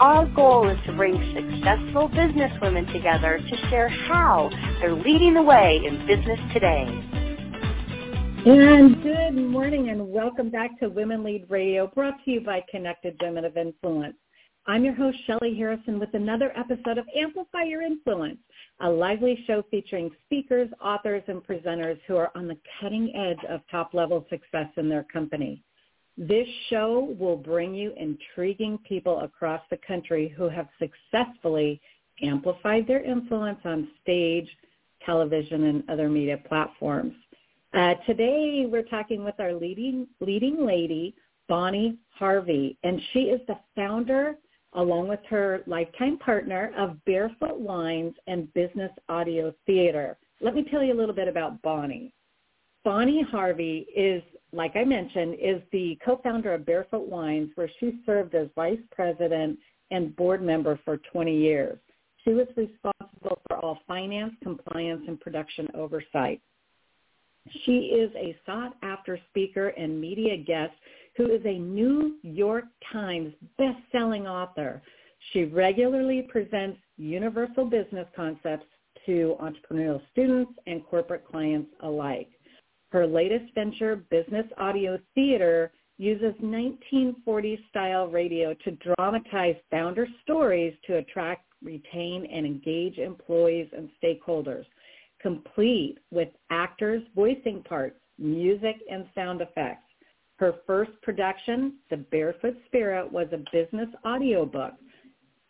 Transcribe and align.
Our 0.00 0.26
goal 0.26 0.68
is 0.68 0.78
to 0.86 0.92
bring 0.92 1.16
successful 1.34 2.06
business 2.06 2.52
women 2.62 2.86
together 2.86 3.40
to 3.40 3.68
share 3.68 3.88
how 3.88 4.48
they're 4.78 4.94
leading 4.94 5.34
the 5.34 5.42
way 5.42 5.80
in 5.84 6.06
business 6.06 6.38
today. 6.52 6.86
And 8.46 9.02
good 9.02 9.32
morning 9.32 9.88
and 9.88 10.12
welcome 10.12 10.50
back 10.50 10.78
to 10.78 10.88
Women 10.88 11.24
Lead 11.24 11.46
Radio 11.48 11.88
brought 11.88 12.14
to 12.24 12.30
you 12.30 12.40
by 12.42 12.64
Connected 12.70 13.16
Women 13.20 13.44
of 13.44 13.56
Influence. 13.56 14.14
I'm 14.68 14.84
your 14.84 14.94
host, 14.94 15.18
Shelly 15.26 15.56
Harrison, 15.56 15.98
with 15.98 16.14
another 16.14 16.52
episode 16.56 16.98
of 16.98 17.06
Amplify 17.16 17.64
Your 17.64 17.82
Influence, 17.82 18.38
a 18.80 18.88
lively 18.88 19.42
show 19.48 19.64
featuring 19.68 20.10
speakers, 20.26 20.68
authors, 20.80 21.24
and 21.26 21.42
presenters 21.42 21.98
who 22.06 22.14
are 22.14 22.30
on 22.36 22.46
the 22.46 22.58
cutting 22.80 23.12
edge 23.16 23.44
of 23.50 23.62
top-level 23.68 24.26
success 24.30 24.68
in 24.76 24.88
their 24.88 25.06
company. 25.12 25.64
This 26.18 26.48
show 26.68 27.14
will 27.16 27.36
bring 27.36 27.76
you 27.76 27.92
intriguing 27.96 28.76
people 28.78 29.20
across 29.20 29.62
the 29.70 29.78
country 29.86 30.34
who 30.36 30.48
have 30.48 30.66
successfully 30.80 31.80
amplified 32.20 32.88
their 32.88 33.04
influence 33.04 33.60
on 33.64 33.86
stage, 34.02 34.48
television, 35.06 35.66
and 35.66 35.88
other 35.88 36.08
media 36.08 36.36
platforms. 36.48 37.14
Uh, 37.72 37.94
today, 38.04 38.66
we're 38.68 38.82
talking 38.82 39.22
with 39.22 39.38
our 39.38 39.52
leading, 39.52 40.08
leading 40.18 40.66
lady, 40.66 41.14
Bonnie 41.48 41.96
Harvey, 42.10 42.76
and 42.82 43.00
she 43.12 43.20
is 43.20 43.40
the 43.46 43.58
founder, 43.76 44.38
along 44.72 45.06
with 45.06 45.20
her 45.30 45.62
lifetime 45.68 46.18
partner, 46.18 46.72
of 46.76 46.96
Barefoot 47.04 47.60
Wines 47.60 48.14
and 48.26 48.52
Business 48.54 48.90
Audio 49.08 49.54
Theater. 49.66 50.18
Let 50.40 50.56
me 50.56 50.66
tell 50.68 50.82
you 50.82 50.94
a 50.94 50.98
little 50.98 51.14
bit 51.14 51.28
about 51.28 51.62
Bonnie. 51.62 52.12
Bonnie 52.84 53.22
Harvey 53.22 53.86
is 53.94 54.22
like 54.52 54.76
I 54.76 54.84
mentioned, 54.84 55.36
is 55.40 55.60
the 55.72 55.98
co-founder 56.04 56.54
of 56.54 56.64
Barefoot 56.64 57.08
Wines, 57.08 57.50
where 57.54 57.70
she 57.78 58.00
served 58.06 58.34
as 58.34 58.48
vice 58.54 58.78
president 58.90 59.58
and 59.90 60.14
board 60.16 60.42
member 60.42 60.78
for 60.84 60.98
20 61.12 61.36
years. 61.36 61.78
She 62.24 62.30
was 62.30 62.46
responsible 62.56 63.40
for 63.48 63.56
all 63.58 63.78
finance, 63.86 64.34
compliance, 64.42 65.02
and 65.06 65.20
production 65.20 65.68
oversight. 65.74 66.40
She 67.64 67.78
is 67.78 68.10
a 68.14 68.36
sought-after 68.44 69.18
speaker 69.30 69.68
and 69.68 70.00
media 70.00 70.36
guest 70.36 70.74
who 71.16 71.30
is 71.32 71.40
a 71.44 71.58
New 71.58 72.16
York 72.22 72.64
Times 72.92 73.32
best-selling 73.56 74.26
author. 74.26 74.82
She 75.32 75.44
regularly 75.44 76.22
presents 76.22 76.78
universal 76.96 77.64
business 77.64 78.06
concepts 78.14 78.66
to 79.06 79.36
entrepreneurial 79.40 80.00
students 80.12 80.52
and 80.66 80.84
corporate 80.84 81.26
clients 81.26 81.70
alike. 81.82 82.28
Her 82.90 83.06
latest 83.06 83.52
venture, 83.54 83.96
Business 84.10 84.46
Audio 84.56 84.98
Theater, 85.14 85.72
uses 85.98 86.34
1940s-style 86.42 88.06
radio 88.06 88.54
to 88.54 88.70
dramatize 88.96 89.56
founder 89.70 90.06
stories 90.22 90.74
to 90.86 90.96
attract, 90.96 91.44
retain, 91.62 92.26
and 92.32 92.46
engage 92.46 92.98
employees 92.98 93.68
and 93.76 93.90
stakeholders, 94.02 94.64
complete 95.20 95.98
with 96.10 96.28
actors 96.50 97.02
voicing 97.14 97.62
parts, 97.68 97.98
music, 98.18 98.76
and 98.90 99.06
sound 99.14 99.40
effects. 99.40 99.82
Her 100.36 100.54
first 100.66 100.92
production, 101.02 101.74
The 101.90 101.96
Barefoot 101.96 102.56
Spirit, 102.66 103.10
was 103.10 103.26
a 103.32 103.44
business 103.52 103.88
audiobook, 104.06 104.74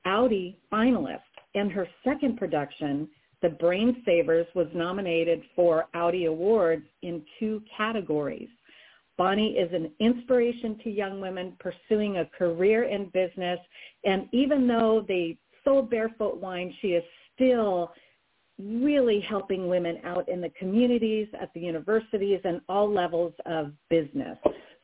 Audie 0.06 0.58
finalist, 0.72 1.20
and 1.54 1.70
her 1.70 1.86
second 2.02 2.38
production, 2.38 3.08
the 3.43 3.50
Brain 3.50 4.03
Savers 4.04 4.47
was 4.54 4.66
nominated 4.75 5.43
for 5.54 5.87
Audie 5.94 6.25
Awards 6.25 6.87
in 7.03 7.22
two 7.38 7.62
categories. 7.76 8.49
Bonnie 9.16 9.56
is 9.56 9.72
an 9.72 9.91
inspiration 10.00 10.78
to 10.84 10.91
young 10.91 11.21
women 11.21 11.56
pursuing 11.59 12.19
a 12.19 12.26
career 12.26 12.84
in 12.84 13.06
business. 13.06 13.59
And 14.04 14.28
even 14.32 14.66
though 14.66 15.04
they 15.06 15.37
sold 15.65 15.91
Barefoot 15.91 16.41
Wine, 16.41 16.72
she 16.81 16.88
is 16.88 17.04
still 17.34 17.93
really 18.59 19.21
helping 19.21 19.69
women 19.69 19.99
out 20.05 20.28
in 20.28 20.41
the 20.41 20.50
communities, 20.50 21.28
at 21.41 21.53
the 21.55 21.60
universities, 21.60 22.41
and 22.44 22.60
all 22.69 22.93
levels 22.93 23.32
of 23.47 23.72
business. 23.88 24.37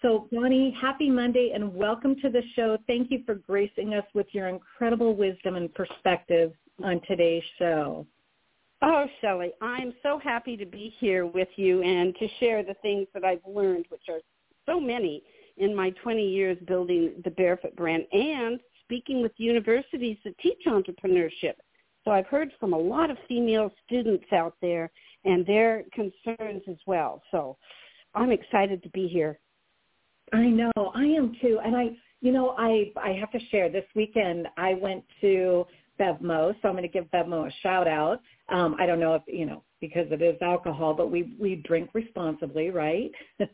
So 0.02 0.28
Bonnie, 0.30 0.76
happy 0.80 1.10
Monday 1.10 1.52
and 1.54 1.74
welcome 1.74 2.14
to 2.20 2.28
the 2.28 2.42
show. 2.54 2.76
Thank 2.86 3.10
you 3.10 3.22
for 3.24 3.36
gracing 3.36 3.94
us 3.94 4.04
with 4.14 4.26
your 4.32 4.48
incredible 4.48 5.16
wisdom 5.16 5.56
and 5.56 5.72
perspective 5.74 6.52
on 6.82 7.00
today's 7.08 7.42
show. 7.58 8.06
Oh, 8.86 9.06
Shelly, 9.22 9.50
I'm 9.62 9.94
so 10.02 10.18
happy 10.18 10.58
to 10.58 10.66
be 10.66 10.92
here 10.98 11.24
with 11.24 11.48
you 11.56 11.82
and 11.82 12.14
to 12.16 12.28
share 12.38 12.62
the 12.62 12.74
things 12.82 13.06
that 13.14 13.24
I've 13.24 13.40
learned, 13.46 13.86
which 13.88 14.02
are 14.10 14.20
so 14.66 14.78
many 14.78 15.22
in 15.56 15.74
my 15.74 15.88
20 16.02 16.22
years 16.22 16.58
building 16.66 17.14
the 17.24 17.30
Barefoot 17.30 17.74
brand 17.76 18.04
and 18.12 18.60
speaking 18.82 19.22
with 19.22 19.32
universities 19.38 20.18
that 20.24 20.36
teach 20.36 20.58
entrepreneurship. 20.66 21.54
So 22.04 22.10
I've 22.10 22.26
heard 22.26 22.52
from 22.60 22.74
a 22.74 22.78
lot 22.78 23.10
of 23.10 23.16
female 23.26 23.72
students 23.86 24.26
out 24.32 24.56
there 24.60 24.90
and 25.24 25.46
their 25.46 25.84
concerns 25.94 26.62
as 26.68 26.76
well. 26.86 27.22
So 27.30 27.56
I'm 28.14 28.32
excited 28.32 28.82
to 28.82 28.90
be 28.90 29.08
here. 29.08 29.38
I 30.34 30.44
know, 30.44 30.72
I 30.76 31.04
am 31.04 31.34
too. 31.40 31.58
And 31.64 31.74
I, 31.74 31.96
you 32.20 32.32
know, 32.32 32.54
I 32.58 32.92
I 33.02 33.12
have 33.12 33.30
to 33.32 33.40
share 33.50 33.70
this 33.70 33.86
weekend 33.94 34.46
I 34.58 34.74
went 34.74 35.04
to 35.22 35.66
BevMo, 35.98 36.54
so 36.60 36.68
I'm 36.68 36.74
going 36.74 36.82
to 36.82 36.88
give 36.88 37.04
BevMo 37.10 37.48
a 37.48 37.52
shout 37.62 37.88
out. 37.88 38.20
Um, 38.48 38.76
I 38.78 38.86
don't 38.86 39.00
know 39.00 39.14
if 39.14 39.22
you 39.26 39.46
know 39.46 39.62
because 39.80 40.06
it 40.10 40.22
is 40.22 40.36
alcohol, 40.42 40.94
but 40.94 41.10
we 41.10 41.34
we 41.38 41.56
drink 41.56 41.90
responsibly, 41.92 42.70
right? 42.70 43.10
uh, 43.40 43.44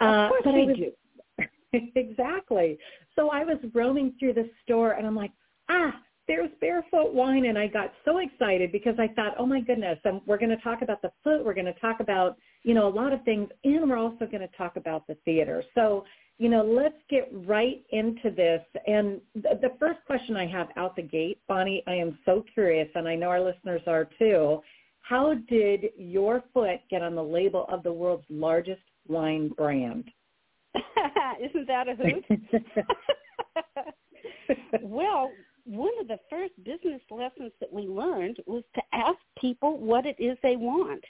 of 0.00 0.30
course 0.30 0.42
but 0.44 0.54
we 0.54 0.66
was, 0.66 0.76
do. 0.76 1.80
exactly. 1.94 2.78
So 3.16 3.30
I 3.30 3.44
was 3.44 3.58
roaming 3.74 4.14
through 4.18 4.34
the 4.34 4.50
store, 4.64 4.92
and 4.92 5.06
I'm 5.06 5.16
like, 5.16 5.32
ah, 5.68 5.94
there's 6.26 6.50
barefoot 6.60 7.12
wine, 7.12 7.46
and 7.46 7.58
I 7.58 7.66
got 7.66 7.92
so 8.04 8.18
excited 8.18 8.72
because 8.72 8.94
I 8.98 9.08
thought, 9.08 9.34
oh 9.38 9.46
my 9.46 9.60
goodness, 9.60 9.98
and 10.04 10.20
we're 10.26 10.38
going 10.38 10.50
to 10.50 10.62
talk 10.62 10.82
about 10.82 11.02
the 11.02 11.12
foot, 11.22 11.44
we're 11.44 11.54
going 11.54 11.66
to 11.66 11.78
talk 11.80 12.00
about 12.00 12.36
you 12.62 12.74
know 12.74 12.88
a 12.88 12.94
lot 12.94 13.12
of 13.12 13.22
things, 13.24 13.48
and 13.64 13.88
we're 13.88 13.98
also 13.98 14.26
going 14.26 14.40
to 14.40 14.56
talk 14.56 14.76
about 14.76 15.06
the 15.06 15.16
theater. 15.24 15.62
So 15.74 16.04
you 16.38 16.48
know, 16.48 16.64
let's 16.64 16.96
get 17.08 17.28
right 17.46 17.84
into 17.90 18.30
this. 18.30 18.60
And 18.86 19.20
th- 19.34 19.60
the 19.60 19.72
first 19.78 20.00
question 20.06 20.36
I 20.36 20.46
have 20.46 20.68
out 20.76 20.96
the 20.96 21.02
gate, 21.02 21.38
Bonnie, 21.46 21.82
I 21.86 21.94
am 21.94 22.18
so 22.24 22.44
curious, 22.54 22.88
and 22.94 23.06
I 23.08 23.14
know 23.14 23.28
our 23.28 23.40
listeners 23.40 23.82
are 23.86 24.08
too. 24.18 24.60
How 25.00 25.34
did 25.48 25.90
your 25.96 26.42
foot 26.52 26.80
get 26.90 27.02
on 27.02 27.14
the 27.14 27.22
label 27.22 27.66
of 27.68 27.82
the 27.82 27.92
world's 27.92 28.24
largest 28.28 28.80
wine 29.06 29.48
brand? 29.48 30.10
Isn't 31.40 31.68
that 31.68 31.88
a 31.88 31.94
hoot? 31.94 32.24
well, 34.82 35.30
one 35.64 35.92
of 36.00 36.08
the 36.08 36.18
first 36.28 36.52
business 36.64 37.00
lessons 37.10 37.52
that 37.60 37.72
we 37.72 37.82
learned 37.82 38.38
was 38.46 38.64
to 38.74 38.82
ask 38.92 39.18
people 39.40 39.78
what 39.78 40.06
it 40.06 40.16
is 40.18 40.36
they 40.42 40.56
want. 40.56 41.04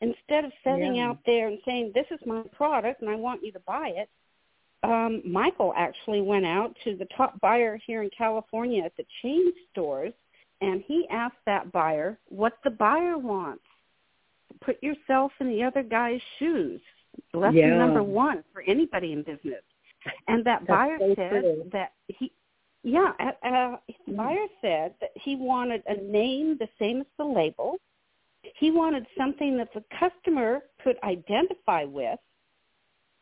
Instead 0.00 0.44
of 0.46 0.52
setting 0.64 0.94
Yeah. 0.94 1.10
out 1.10 1.18
there 1.26 1.48
and 1.48 1.58
saying, 1.64 1.92
this 1.94 2.06
is 2.10 2.20
my 2.24 2.42
product 2.52 3.02
and 3.02 3.10
I 3.10 3.14
want 3.16 3.44
you 3.44 3.52
to 3.52 3.60
buy 3.60 3.92
it, 3.94 4.08
um, 4.82 5.22
Michael 5.24 5.74
actually 5.76 6.22
went 6.22 6.46
out 6.46 6.74
to 6.84 6.96
the 6.96 7.06
top 7.16 7.38
buyer 7.40 7.78
here 7.86 8.02
in 8.02 8.10
California 8.16 8.82
at 8.82 8.96
the 8.96 9.04
chain 9.22 9.52
stores, 9.70 10.12
and 10.60 10.82
he 10.86 11.06
asked 11.10 11.36
that 11.46 11.70
buyer 11.72 12.18
what 12.28 12.54
the 12.64 12.70
buyer 12.70 13.18
wants. 13.18 13.62
Put 14.60 14.82
yourself 14.82 15.32
in 15.40 15.48
the 15.48 15.62
other 15.62 15.82
guy's 15.82 16.20
shoes. 16.38 16.80
Lesson 17.34 17.56
Yeah. 17.56 17.78
number 17.78 18.02
one 18.02 18.42
for 18.52 18.62
anybody 18.62 19.12
in 19.12 19.22
business. 19.22 19.62
And 20.28 20.44
that 20.44 20.60
That's 20.60 20.68
buyer 20.68 20.98
so 20.98 21.14
said 21.14 21.42
true. 21.42 21.68
that 21.72 21.92
he, 22.08 22.32
yeah, 22.82 23.12
uh, 23.20 23.46
uh, 23.46 23.76
the 24.06 24.12
buyer 24.14 24.46
said 24.62 24.94
that 25.00 25.10
he 25.14 25.36
wanted 25.36 25.82
a 25.86 25.96
name 25.96 26.56
the 26.56 26.68
same 26.78 27.00
as 27.00 27.06
the 27.18 27.24
label. 27.24 27.78
He 28.56 28.70
wanted 28.70 29.06
something 29.18 29.58
that 29.58 29.72
the 29.74 29.84
customer 29.98 30.62
could 30.82 30.96
identify 31.04 31.84
with 31.84 32.18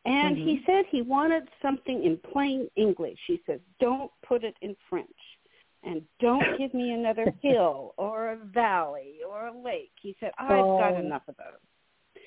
and 0.09 0.37
Mhm. 0.37 0.45
he 0.45 0.63
said 0.65 0.87
he 0.87 1.03
wanted 1.03 1.49
something 1.61 2.03
in 2.05 2.17
plain 2.19 2.71
English. 2.77 3.19
He 3.27 3.43
said, 3.47 3.61
don't 3.79 4.11
put 4.23 4.45
it 4.45 4.57
in 4.61 4.75
French. 4.89 5.39
And 5.83 6.07
don't 6.19 6.41
give 6.59 6.75
me 6.75 6.93
another 6.93 7.31
hill 7.43 7.95
or 7.97 8.31
a 8.33 8.37
valley 8.37 9.21
or 9.29 9.47
a 9.47 9.53
lake. 9.53 9.93
He 10.01 10.17
said, 10.19 10.33
I've 10.39 10.49
got 10.49 10.95
Oh. 10.95 10.99
enough 10.99 11.29
of 11.29 11.37
those. 11.37 12.23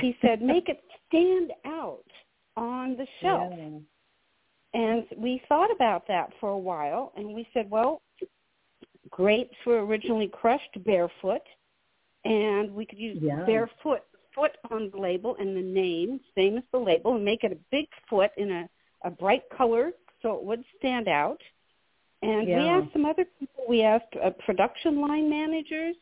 He 0.00 0.16
said, 0.20 0.42
make 0.42 0.68
it 0.68 0.84
stand 1.08 1.52
out 1.64 2.04
on 2.56 2.96
the 2.96 3.06
shelf. 3.20 3.52
Yeah. 3.56 3.78
And 4.74 5.06
we 5.16 5.38
thought 5.48 5.70
about 5.70 6.06
that 6.08 6.32
for 6.40 6.50
a 6.50 6.58
while, 6.58 7.12
and 7.16 7.32
we 7.32 7.46
said, 7.54 7.70
well, 7.70 8.02
grapes 9.10 9.56
were 9.64 9.84
originally 9.84 10.26
crushed 10.26 10.82
barefoot, 10.84 11.42
and 12.24 12.74
we 12.74 12.84
could 12.84 12.98
use 12.98 13.18
Yeah. 13.22 13.44
barefoot 13.44 14.02
foot 14.34 14.52
on 14.70 14.90
the 14.90 14.98
label 14.98 15.36
and 15.38 15.56
the 15.56 15.62
name, 15.62 16.20
same 16.34 16.56
as 16.56 16.64
the 16.72 16.78
label, 16.78 17.14
and 17.14 17.24
make 17.24 17.44
it 17.44 17.52
a 17.52 17.58
big 17.70 17.86
foot 18.08 18.30
in 18.36 18.50
a, 18.50 18.68
a 19.04 19.10
bright 19.10 19.42
color 19.56 19.92
so 20.22 20.34
it 20.34 20.42
would 20.44 20.64
stand 20.78 21.08
out. 21.08 21.40
And 22.22 22.46
we 22.46 22.54
asked 22.54 22.92
some 22.92 23.04
other 23.04 23.26
people. 23.38 23.64
We 23.68 23.82
asked 23.82 24.16
uh, 24.22 24.30
production 24.46 25.00
line 25.00 25.28
managers, 25.28 25.94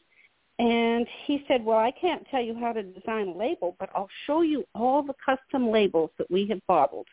and 0.60 1.06
he 1.26 1.44
said, 1.48 1.64
"Well, 1.64 1.78
I 1.78 1.90
can't 1.90 2.24
tell 2.30 2.40
you 2.40 2.54
how 2.54 2.72
to 2.72 2.82
design 2.82 3.28
a 3.28 3.36
label, 3.36 3.74
but 3.80 3.90
I'll 3.94 4.08
show 4.26 4.42
you 4.42 4.64
all 4.74 5.02
the 5.02 5.14
custom 5.24 5.70
labels 5.70 6.10
that 6.18 6.30
we 6.30 6.46
have 6.46 6.60
bottled. 6.68 7.08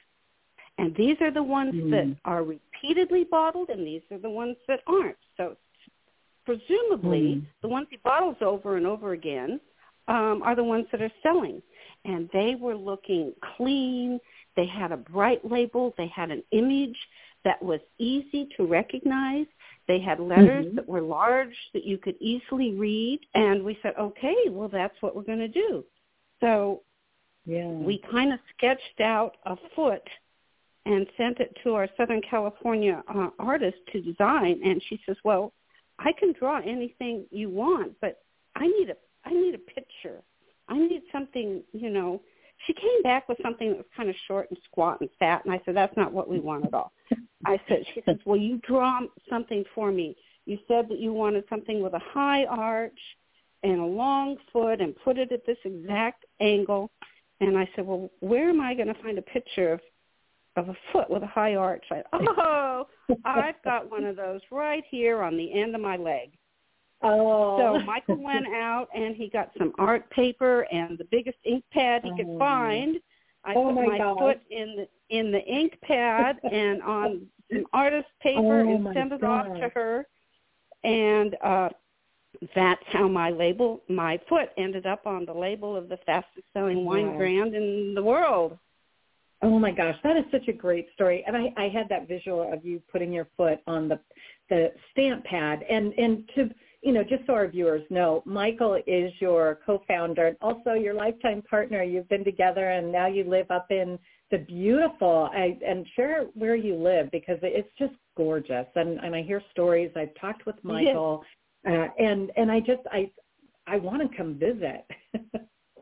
And 0.78 0.96
these 0.96 1.20
are 1.22 1.32
the 1.32 1.44
ones 1.44 1.74
Mm. 1.74 1.90
that 1.92 2.18
are 2.24 2.44
repeatedly 2.44 3.24
bottled, 3.24 3.70
and 3.70 3.86
these 3.86 4.04
are 4.12 4.20
the 4.20 4.30
ones 4.30 4.58
that 4.68 4.82
aren't. 4.86 5.18
So 5.38 5.58
presumably, 6.46 7.36
Mm. 7.36 7.46
the 7.62 7.68
ones 7.68 7.88
he 7.90 7.98
bottles 7.98 8.38
over 8.42 8.78
and 8.78 8.86
over 8.86 9.14
again 9.14 9.60
um, 10.10 10.42
are 10.44 10.56
the 10.56 10.64
ones 10.64 10.88
that 10.92 11.02
are 11.02 11.12
selling. 11.24 11.62
And 12.06 12.30
they 12.34 12.56
were 12.60 12.76
looking 12.76 13.34
clean. 13.56 14.20
They 14.56 14.66
had 14.66 14.92
a 14.92 14.98
bright 14.98 15.50
label. 15.50 15.94
They 15.98 16.08
had 16.08 16.32
an 16.32 16.44
image 16.52 16.98
that 17.46 17.62
was 17.62 17.80
easy 17.98 18.50
to 18.58 18.66
recognize. 18.66 19.46
They 19.88 20.00
had 20.00 20.20
letters 20.20 20.66
Mhm. 20.66 20.76
that 20.76 20.88
were 20.88 21.02
large 21.02 21.56
that 21.74 21.86
you 21.86 21.98
could 21.98 22.16
easily 22.20 22.74
read. 22.74 23.20
And 23.34 23.64
we 23.64 23.78
said, 23.82 23.96
okay, 23.98 24.50
well, 24.50 24.68
that's 24.70 25.02
what 25.02 25.16
we're 25.16 25.24
going 25.24 25.40
to 25.40 25.48
do. 25.48 25.86
So 26.42 26.84
Yeah. 27.46 27.68
we 27.68 27.98
kind 28.00 28.34
of 28.34 28.40
sketched 28.56 29.00
out 29.02 29.38
a 29.46 29.56
foot 29.76 30.08
and 30.86 31.08
sent 31.18 31.40
it 31.40 31.56
to 31.64 31.76
our 31.76 31.88
Southern 31.98 32.22
California 32.22 33.04
uh, 33.08 33.30
artist 33.40 33.78
to 33.92 34.02
design. 34.02 34.62
And 34.64 34.82
she 34.84 35.00
says, 35.06 35.18
well, 35.24 35.54
I 36.00 36.14
can 36.14 36.34
draw 36.34 36.58
anything 36.60 37.26
you 37.32 37.50
want, 37.50 38.00
but 38.00 38.24
I 38.56 38.68
need 38.68 38.90
a 38.90 38.96
I 39.26 39.32
need 39.32 39.56
a 39.56 39.60
picture. 39.60 40.22
I 40.68 40.78
need 40.78 41.02
something, 41.12 41.64
you 41.74 41.90
know. 41.90 42.22
She 42.68 42.74
came 42.74 43.02
back 43.04 43.30
with 43.30 43.38
something 43.42 43.70
that 43.70 43.78
was 43.78 43.86
kind 43.96 44.10
of 44.10 44.16
short 44.28 44.50
and 44.50 44.60
squat 44.70 45.00
and 45.02 45.10
fat, 45.18 45.46
and 45.46 45.54
I 45.54 45.62
said, 45.66 45.76
that's 45.76 45.96
not 45.96 46.12
what 46.12 46.30
we 46.30 46.40
want 46.40 46.66
at 46.66 46.74
all. 46.74 46.92
I 47.46 47.60
said, 47.68 47.84
she 47.94 48.02
says, 48.06 48.18
well, 48.26 48.38
you 48.38 48.60
draw 48.68 49.00
something 49.30 49.64
for 49.74 49.92
me. 49.92 50.16
You 50.46 50.58
said 50.68 50.90
that 50.90 51.00
you 51.00 51.14
wanted 51.14 51.46
something 51.50 51.82
with 51.82 51.94
a 51.94 52.00
high 52.00 52.46
arch 52.46 53.00
and 53.64 53.80
a 53.80 53.86
long 53.86 54.38
foot 54.52 54.82
and 54.82 54.94
put 55.04 55.18
it 55.18 55.32
at 55.32 55.46
this 55.46 55.58
exact 55.64 56.26
angle. 56.42 56.92
And 57.40 57.58
I 57.58 57.70
said, 57.76 57.86
well, 57.86 58.10
where 58.20 58.50
am 58.50 58.60
I 58.60 58.74
going 58.74 58.88
to 58.88 59.02
find 59.02 59.18
a 59.18 59.22
picture 59.22 59.74
of 59.74 59.80
of 60.56 60.70
a 60.70 60.76
foot 60.92 61.10
with 61.10 61.24
a 61.24 61.28
high 61.28 61.56
arch? 61.56 61.86
I, 61.92 62.04
oh, 62.14 62.88
I've 63.26 63.62
got 63.64 63.90
one 63.90 64.04
of 64.04 64.16
those 64.16 64.42
right 64.52 64.84
here 64.90 65.22
on 65.22 65.38
the 65.38 65.54
end 65.54 65.76
of 65.76 65.82
my 65.82 65.98
leg. 65.98 66.32
Oh. 67.04 67.58
So 67.58 67.80
Michael 67.86 68.22
went 68.22 68.48
out 68.48 68.88
and 68.96 69.16
he 69.16 69.30
got 69.30 69.52
some 69.58 69.74
art 69.78 70.10
paper 70.12 70.62
and 70.72 70.98
the 70.98 71.06
biggest 71.12 71.38
ink 71.46 71.64
pad 71.72 72.02
he 72.04 72.12
could 72.18 72.28
Oh. 72.28 72.40
find. 72.40 72.98
I 73.46 73.54
Oh, 73.56 73.74
put 73.74 73.76
my 73.86 74.16
foot 74.20 74.42
in 74.50 74.76
the 74.76 74.88
in 75.16 75.32
the 75.32 75.44
ink 75.46 75.78
pad 75.82 76.40
and 76.52 76.82
on 76.84 77.28
some 77.52 77.66
artist 77.74 78.08
paper 78.22 78.62
Oh, 78.62 78.70
and 78.70 78.84
sent 78.94 79.14
it 79.14 79.24
off 79.24 79.46
to 79.46 79.70
her. 79.70 80.06
And 80.84 81.36
uh 81.44 81.70
that's 82.56 82.84
how 82.88 83.08
my 83.08 83.30
label 83.32 83.82
my 83.90 84.20
foot 84.30 84.50
ended 84.58 84.86
up 84.86 85.08
on 85.08 85.26
the 85.26 85.34
label 85.34 85.76
of 85.76 85.90
the 85.90 85.98
fastest 86.06 86.46
selling 86.54 86.86
wine 86.86 87.08
Wow. 87.12 87.18
brand 87.18 87.56
in 87.56 87.94
the 87.96 88.04
world. 88.04 88.58
Oh 89.42 89.58
my 89.58 89.72
gosh, 89.72 89.96
that 90.04 90.18
is 90.18 90.26
such 90.32 90.48
a 90.50 90.54
great 90.54 90.88
story. 90.94 91.24
And 91.26 91.36
I, 91.36 91.54
I 91.56 91.70
had 91.70 91.88
that 91.90 92.08
visual 92.10 92.52
of 92.52 92.66
you 92.66 92.82
putting 92.92 93.12
your 93.14 93.28
foot 93.38 93.60
on 93.68 93.88
the 93.88 94.00
the 94.50 94.72
stamp 94.92 95.24
pad. 95.26 95.64
And 95.70 95.94
and 95.94 96.30
to 96.36 96.50
you 96.82 96.94
know, 96.94 97.04
just 97.04 97.26
so 97.28 97.34
our 97.34 97.48
viewers 97.48 97.84
know, 97.90 98.24
Michael 98.26 98.82
is 98.88 99.12
your 99.20 99.60
co-founder 99.66 100.28
and 100.28 100.38
also 100.42 100.74
your 100.74 100.94
lifetime 100.94 101.42
partner. 101.42 101.84
You've 101.84 102.08
been 102.08 102.24
together 102.24 102.70
and 102.70 102.92
now 102.92 103.08
you 103.08 103.26
live 103.26 103.52
up 103.52 103.68
in 103.70 104.00
the 104.32 104.38
beautiful 104.38 105.30
I, 105.34 105.58
and 105.66 105.86
share 105.96 106.26
where 106.36 106.56
you 106.56 106.76
live 106.76 107.12
because 107.12 107.38
it's 107.42 107.70
just 107.78 107.94
gorgeous. 108.16 108.68
And 108.76 109.00
and 109.00 109.16
I 109.16 109.24
hear 109.24 109.42
stories. 109.52 109.92
I've 109.96 110.14
talked 110.20 110.46
with 110.46 110.56
Michael, 110.64 111.24
uh, 111.68 111.88
and 111.98 112.32
and 112.38 112.52
I 112.52 112.60
just 112.60 112.82
I 112.92 113.12
I 113.68 113.78
want 113.78 114.10
to 114.10 114.18
come 114.18 114.36
visit. 114.40 114.86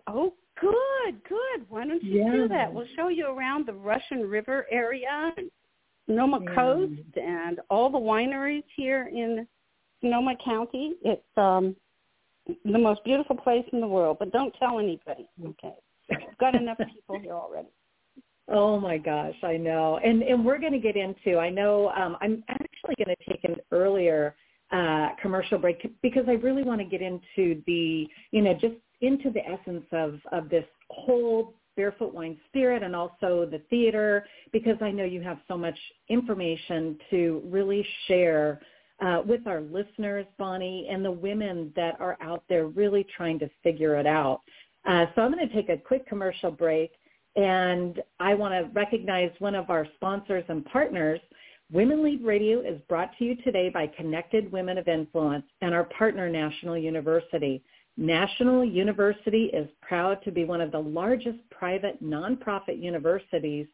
Oh, 0.09 0.33
good, 0.61 1.21
good. 1.27 1.65
Why 1.67 1.85
don't 1.85 2.01
you 2.01 2.23
Yeah. 2.23 2.31
do 2.31 2.47
that? 2.47 2.73
We'll 2.73 2.87
show 2.95 3.09
you 3.09 3.27
around 3.27 3.65
the 3.65 3.73
Russian 3.73 4.21
River 4.21 4.65
area, 4.71 5.33
and 5.35 5.51
Sonoma 6.05 6.39
Yeah. 6.41 6.55
Coast, 6.55 7.17
and 7.17 7.59
all 7.69 7.89
the 7.89 7.99
wineries 7.99 8.63
here 8.73 9.09
in 9.13 9.45
Sonoma 10.01 10.35
County. 10.43 10.95
It's 11.03 11.21
um 11.37 11.75
the 12.63 12.79
most 12.79 13.03
beautiful 13.03 13.35
place 13.35 13.65
in 13.73 13.81
the 13.81 13.87
world, 13.87 14.17
but 14.19 14.31
don't 14.31 14.53
tell 14.57 14.79
anybody. 14.79 15.27
Okay, 15.43 15.73
we've 16.09 16.37
got 16.39 16.55
enough 16.55 16.77
people 16.93 17.19
here 17.19 17.33
already. 17.33 17.69
Oh 18.49 18.79
my 18.79 18.97
gosh, 18.97 19.35
I 19.43 19.57
know. 19.57 19.99
And 20.03 20.21
and 20.23 20.45
we're 20.45 20.59
going 20.59 20.73
to 20.73 20.79
get 20.79 20.95
into. 20.95 21.37
I 21.37 21.49
know 21.49 21.89
um, 21.89 22.17
I'm 22.21 22.43
actually 22.49 22.95
going 23.03 23.15
to 23.15 23.29
take 23.29 23.43
an 23.43 23.55
earlier 23.71 24.35
uh, 24.71 25.09
commercial 25.21 25.57
break 25.57 25.85
because 26.01 26.25
I 26.27 26.33
really 26.33 26.63
want 26.63 26.79
to 26.79 26.85
get 26.85 27.01
into 27.01 27.61
the 27.65 28.07
you 28.31 28.41
know 28.41 28.53
just 28.53 28.75
into 29.01 29.29
the 29.31 29.41
essence 29.45 29.85
of 29.91 30.19
of 30.31 30.49
this 30.49 30.65
whole 30.89 31.53
barefoot 31.75 32.13
wine 32.13 32.37
spirit 32.47 32.83
and 32.83 32.95
also 32.95 33.47
the 33.49 33.61
theater 33.69 34.25
because 34.51 34.77
I 34.81 34.89
know 34.89 35.03
you 35.03 35.21
have 35.21 35.37
so 35.47 35.57
much 35.57 35.77
information 36.09 36.97
to 37.11 37.43
really 37.45 37.85
share 38.07 38.59
uh, 38.99 39.21
with 39.25 39.45
our 39.47 39.61
listeners, 39.61 40.25
Bonnie, 40.37 40.87
and 40.89 41.03
the 41.03 41.11
women 41.11 41.71
that 41.75 41.99
are 41.99 42.17
out 42.21 42.43
there 42.49 42.67
really 42.67 43.05
trying 43.15 43.39
to 43.39 43.49
figure 43.63 43.95
it 43.95 44.07
out. 44.07 44.41
Uh, 44.85 45.05
so 45.13 45.21
I'm 45.21 45.31
going 45.31 45.47
to 45.47 45.53
take 45.53 45.69
a 45.69 45.77
quick 45.77 46.07
commercial 46.07 46.51
break. 46.51 46.91
And 47.35 48.01
I 48.19 48.33
want 48.33 48.53
to 48.53 48.71
recognize 48.73 49.29
one 49.37 49.53
of 49.53 49.69
our 49.69 49.85
sponsors 49.95 50.43
and 50.49 50.65
partners. 50.65 51.19
Women 51.71 52.03
Lead 52.03 52.23
Radio 52.23 52.61
is 52.61 52.81
brought 52.89 53.11
to 53.19 53.25
you 53.25 53.35
today 53.43 53.69
by 53.69 53.85
Connected 53.87 54.51
Women 54.51 54.79
of 54.79 54.87
Influence 54.87 55.45
and 55.61 55.73
our 55.73 55.83
partner, 55.83 56.29
National 56.29 56.77
University. 56.77 57.61
National 57.95 58.65
University 58.65 59.51
is 59.53 59.67
proud 59.81 60.23
to 60.23 60.31
be 60.31 60.45
one 60.45 60.61
of 60.61 60.71
the 60.71 60.79
largest 60.79 61.37
private 61.51 62.01
nonprofit 62.03 62.81
universities 62.81 63.67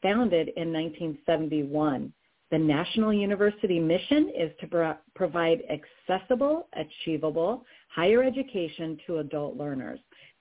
founded 0.00 0.48
in 0.56 0.72
1971. 0.72 2.12
The 2.50 2.58
National 2.58 3.12
University 3.12 3.78
mission 3.78 4.32
is 4.36 4.50
to 4.60 4.66
pro- 4.66 4.96
provide 5.14 5.62
accessible, 5.70 6.66
achievable 6.72 7.64
higher 7.94 8.22
education 8.22 8.98
to 9.06 9.18
adult 9.18 9.56
learners. 9.56 10.00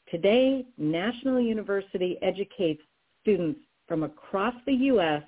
Today, 0.10 0.66
National 0.78 1.42
University 1.42 2.18
educates 2.22 2.82
students 3.22 3.60
from 3.88 4.04
across 4.04 4.54
the 4.66 4.74
U.S. 4.74 5.24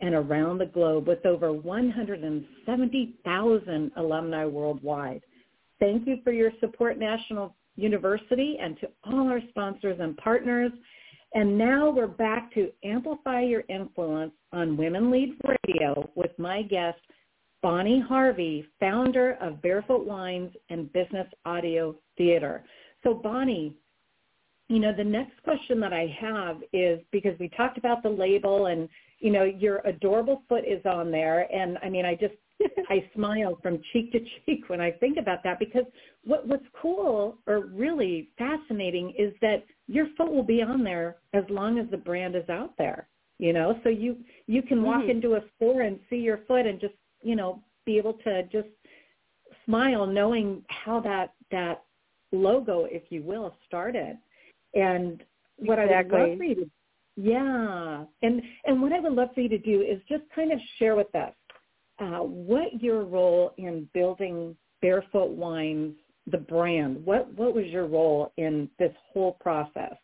and 0.00 0.14
around 0.14 0.58
the 0.58 0.66
globe 0.66 1.08
with 1.08 1.26
over 1.26 1.52
170,000 1.52 3.92
alumni 3.96 4.44
worldwide. 4.44 5.22
Thank 5.80 6.06
you 6.06 6.18
for 6.22 6.30
your 6.32 6.52
support, 6.60 6.96
National 6.98 7.56
University, 7.76 8.58
and 8.60 8.78
to 8.80 8.88
all 9.04 9.28
our 9.28 9.40
sponsors 9.48 9.98
and 10.00 10.14
partners. 10.16 10.72
And 11.34 11.56
now 11.56 11.90
we're 11.90 12.08
back 12.08 12.52
to 12.54 12.70
amplify 12.84 13.42
your 13.42 13.62
influence 13.68 14.32
on 14.52 14.76
Women 14.76 15.10
Lead 15.12 15.36
Radio 15.46 16.10
with 16.16 16.32
my 16.38 16.62
guest, 16.62 16.98
Bonnie 17.62 18.00
Harvey, 18.00 18.66
founder 18.80 19.36
of 19.40 19.62
Barefoot 19.62 20.04
Wines 20.04 20.50
and 20.70 20.92
Business 20.92 21.28
Audio 21.44 21.94
Theater. 22.18 22.64
So 23.04 23.14
Bonnie, 23.14 23.76
you 24.68 24.80
know, 24.80 24.92
the 24.96 25.04
next 25.04 25.40
question 25.44 25.78
that 25.80 25.92
I 25.92 26.14
have 26.20 26.58
is 26.72 27.00
because 27.12 27.38
we 27.38 27.48
talked 27.50 27.78
about 27.78 28.02
the 28.02 28.08
label 28.08 28.66
and, 28.66 28.88
you 29.20 29.30
know, 29.30 29.44
your 29.44 29.78
adorable 29.86 30.42
foot 30.48 30.64
is 30.66 30.84
on 30.84 31.12
there. 31.12 31.52
And 31.54 31.78
I 31.82 31.90
mean, 31.90 32.04
I 32.04 32.14
just, 32.14 32.34
I 32.88 33.08
smile 33.14 33.58
from 33.62 33.80
cheek 33.92 34.12
to 34.12 34.20
cheek 34.44 34.68
when 34.68 34.80
I 34.80 34.90
think 34.90 35.18
about 35.18 35.42
that 35.44 35.58
because 35.58 35.84
what, 36.24 36.46
what's 36.46 36.64
cool 36.80 37.38
or 37.46 37.66
really 37.66 38.30
fascinating 38.38 39.14
is 39.18 39.32
that 39.40 39.64
your 39.86 40.06
foot 40.16 40.30
will 40.30 40.42
be 40.42 40.62
on 40.62 40.84
there 40.84 41.16
as 41.32 41.44
long 41.48 41.78
as 41.78 41.86
the 41.90 41.96
brand 41.96 42.36
is 42.36 42.48
out 42.48 42.76
there, 42.78 43.08
you 43.38 43.52
know, 43.52 43.78
so 43.82 43.88
you, 43.88 44.16
you 44.46 44.62
can 44.62 44.82
walk 44.82 45.02
Mhm. 45.02 45.10
into 45.10 45.34
a 45.34 45.44
store 45.56 45.82
and 45.82 45.98
see 46.08 46.16
your 46.16 46.38
foot 46.48 46.66
and 46.66 46.80
just, 46.80 46.94
you 47.22 47.36
know, 47.36 47.62
be 47.86 47.96
able 47.96 48.14
to 48.14 48.42
just 48.44 48.68
smile 49.64 50.06
knowing 50.06 50.64
how 50.68 51.00
that, 51.00 51.34
that 51.50 51.84
logo, 52.32 52.84
if 52.84 53.02
you 53.10 53.22
will, 53.22 53.54
started. 53.66 54.18
And 54.74 55.22
what 55.56 55.78
I 55.78 55.86
would 55.86 56.10
love 56.10 56.36
for 56.36 56.44
you 56.44 56.54
to, 56.56 56.70
yeah, 57.16 58.04
and 58.22 58.40
and 58.64 58.80
what 58.80 58.92
I 58.92 59.00
would 59.00 59.12
love 59.12 59.30
for 59.34 59.40
you 59.40 59.48
to 59.48 59.58
do 59.58 59.82
is 59.82 60.00
just 60.08 60.22
kind 60.34 60.52
of 60.52 60.58
share 60.78 60.94
with 60.94 61.12
us 61.14 61.34
uh, 62.00 62.18
what 62.18 62.82
your 62.82 63.04
role 63.04 63.52
in 63.58 63.88
building 63.92 64.56
Barefoot 64.80 65.30
Wines, 65.30 65.94
the 66.30 66.38
brand. 66.38 67.04
What 67.04 67.32
what 67.34 67.54
was 67.54 67.66
your 67.66 67.86
role 67.86 68.32
in 68.36 68.68
this 68.78 68.92
whole 69.12 69.36
process? 69.40 69.94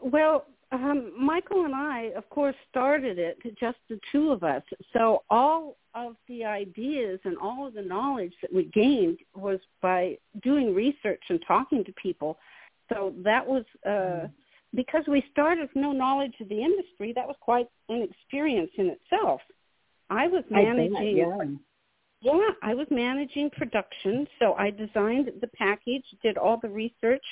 Well, 0.00 0.46
um, 0.70 1.12
Michael 1.18 1.64
and 1.64 1.74
I, 1.74 2.12
of 2.16 2.28
course, 2.28 2.54
started 2.70 3.18
it 3.18 3.38
just 3.58 3.78
the 3.88 3.98
two 4.12 4.30
of 4.30 4.44
us. 4.44 4.62
So 4.92 5.22
all 5.30 5.76
of 5.94 6.16
the 6.28 6.44
ideas 6.44 7.18
and 7.24 7.36
all 7.38 7.66
of 7.66 7.74
the 7.74 7.82
knowledge 7.82 8.34
that 8.42 8.52
we 8.52 8.64
gained 8.64 9.18
was 9.34 9.58
by 9.80 10.18
doing 10.42 10.74
research 10.74 11.22
and 11.30 11.42
talking 11.46 11.84
to 11.84 11.92
people. 11.92 12.38
So 12.92 13.14
that 13.24 13.46
was 13.46 13.64
uh, 13.86 13.88
mm-hmm. 13.88 14.26
because 14.74 15.04
we 15.08 15.24
started 15.32 15.62
with 15.62 15.76
no 15.76 15.92
knowledge 15.92 16.34
of 16.40 16.48
the 16.48 16.62
industry. 16.62 17.12
That 17.14 17.26
was 17.26 17.36
quite 17.40 17.68
an 17.88 18.02
experience 18.02 18.70
in 18.76 18.90
itself. 18.90 19.40
I 20.10 20.26
was 20.28 20.44
managing. 20.50 20.96
I 20.96 21.02
yeah. 21.02 21.44
yeah, 22.20 22.48
I 22.62 22.74
was 22.74 22.86
managing 22.90 23.50
production. 23.50 24.26
So 24.38 24.54
I 24.54 24.70
designed 24.70 25.30
the 25.40 25.48
package, 25.48 26.04
did 26.22 26.38
all 26.38 26.58
the 26.60 26.68
research 26.68 27.24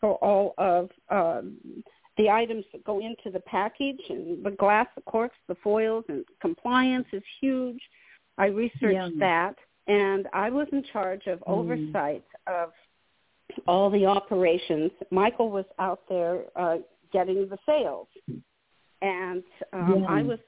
for 0.00 0.14
all 0.16 0.54
of. 0.58 0.90
Um, 1.10 1.82
the 2.16 2.30
items 2.30 2.64
that 2.72 2.84
go 2.84 3.00
into 3.00 3.30
the 3.32 3.40
package 3.40 3.98
and 4.08 4.44
the 4.44 4.52
glass, 4.52 4.86
the 4.94 5.02
corks, 5.02 5.36
the 5.48 5.56
foils, 5.64 6.04
and 6.08 6.24
compliance 6.40 7.06
is 7.12 7.22
huge. 7.40 7.80
I 8.38 8.46
researched 8.46 8.82
yeah. 8.82 9.08
that, 9.18 9.54
and 9.88 10.28
I 10.32 10.50
was 10.50 10.68
in 10.72 10.84
charge 10.92 11.26
of 11.26 11.40
mm. 11.40 11.48
oversight 11.48 12.24
of 12.46 12.70
all 13.66 13.90
the 13.90 14.06
operations. 14.06 14.90
Michael 15.10 15.50
was 15.50 15.64
out 15.78 16.02
there 16.08 16.44
uh, 16.56 16.76
getting 17.12 17.48
the 17.48 17.58
sales, 17.66 18.08
and 19.02 19.42
um, 19.72 20.02
yeah. 20.02 20.06
I 20.08 20.22
was 20.22 20.38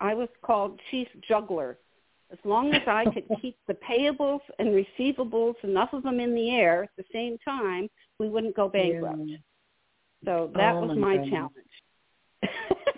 I 0.00 0.14
was 0.14 0.28
called 0.42 0.80
chief 0.90 1.08
juggler. 1.26 1.78
As 2.32 2.38
long 2.44 2.74
as 2.74 2.82
I 2.86 3.04
could 3.04 3.24
keep 3.40 3.56
the 3.68 3.76
payables 3.88 4.40
and 4.58 4.68
receivables, 4.68 5.54
enough 5.62 5.92
of 5.92 6.02
them 6.02 6.20
in 6.20 6.34
the 6.34 6.50
air 6.50 6.84
at 6.84 6.90
the 6.96 7.04
same 7.12 7.38
time, 7.44 7.88
we 8.18 8.28
wouldn't 8.28 8.56
go 8.56 8.68
bankrupt. 8.68 9.18
Yeah. 9.24 9.36
So 10.24 10.50
that 10.56 10.74
oh, 10.74 10.86
was 10.86 10.98
my, 10.98 11.18
my 11.18 11.28
challenge. 11.28 11.52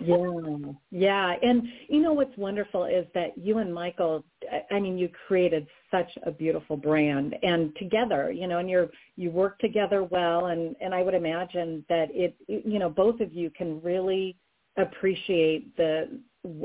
yeah, 0.01 0.71
yeah, 0.91 1.35
and 1.41 1.63
you 1.87 2.01
know 2.01 2.13
what's 2.13 2.35
wonderful 2.37 2.85
is 2.85 3.05
that 3.13 3.37
you 3.37 3.59
and 3.59 3.73
Michael, 3.73 4.23
I 4.71 4.79
mean, 4.79 4.97
you 4.97 5.09
created 5.27 5.67
such 5.91 6.09
a 6.23 6.31
beautiful 6.31 6.77
brand, 6.77 7.35
and 7.43 7.75
together, 7.77 8.31
you 8.31 8.47
know, 8.47 8.59
and 8.59 8.69
you're 8.69 8.89
you 9.15 9.31
work 9.31 9.59
together 9.59 10.03
well, 10.03 10.47
and 10.47 10.75
and 10.81 10.93
I 10.93 11.03
would 11.03 11.13
imagine 11.13 11.85
that 11.89 12.09
it, 12.11 12.35
you 12.47 12.79
know, 12.79 12.89
both 12.89 13.19
of 13.21 13.33
you 13.33 13.49
can 13.49 13.81
really 13.81 14.35
appreciate 14.77 15.75
the 15.77 16.19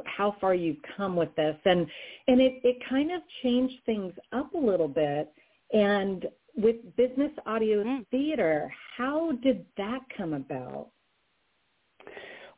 how 0.05 0.37
far 0.41 0.55
you've 0.55 0.83
come 0.97 1.17
with 1.17 1.35
this, 1.37 1.57
and 1.65 1.87
and 2.29 2.41
it 2.41 2.55
it 2.63 2.77
kind 2.89 3.13
of 3.13 3.23
changed 3.43 3.77
things 3.87 4.13
up 4.33 4.55
a 4.55 4.59
little 4.59 4.89
bit, 4.89 5.33
and 5.73 6.27
with 6.57 6.77
business 6.97 7.33
audio 7.47 7.83
mm. 7.83 8.07
theater, 8.11 8.73
how 8.97 9.33
did 9.43 9.65
that 9.77 10.01
come 10.17 10.35
about? 10.35 10.89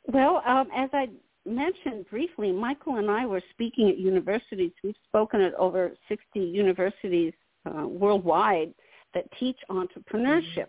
Well, 0.06 0.42
um, 0.46 0.68
as 0.74 0.90
I 0.92 1.08
mentioned 1.44 2.06
briefly, 2.10 2.52
Michael 2.52 2.96
and 2.96 3.10
I 3.10 3.26
were 3.26 3.42
speaking 3.50 3.88
at 3.88 3.98
universities. 3.98 4.72
We've 4.84 4.94
spoken 5.08 5.40
at 5.40 5.54
over 5.54 5.92
60 6.08 6.40
universities 6.40 7.32
uh, 7.66 7.86
worldwide 7.86 8.74
that 9.14 9.24
teach 9.38 9.58
entrepreneurship. 9.70 10.68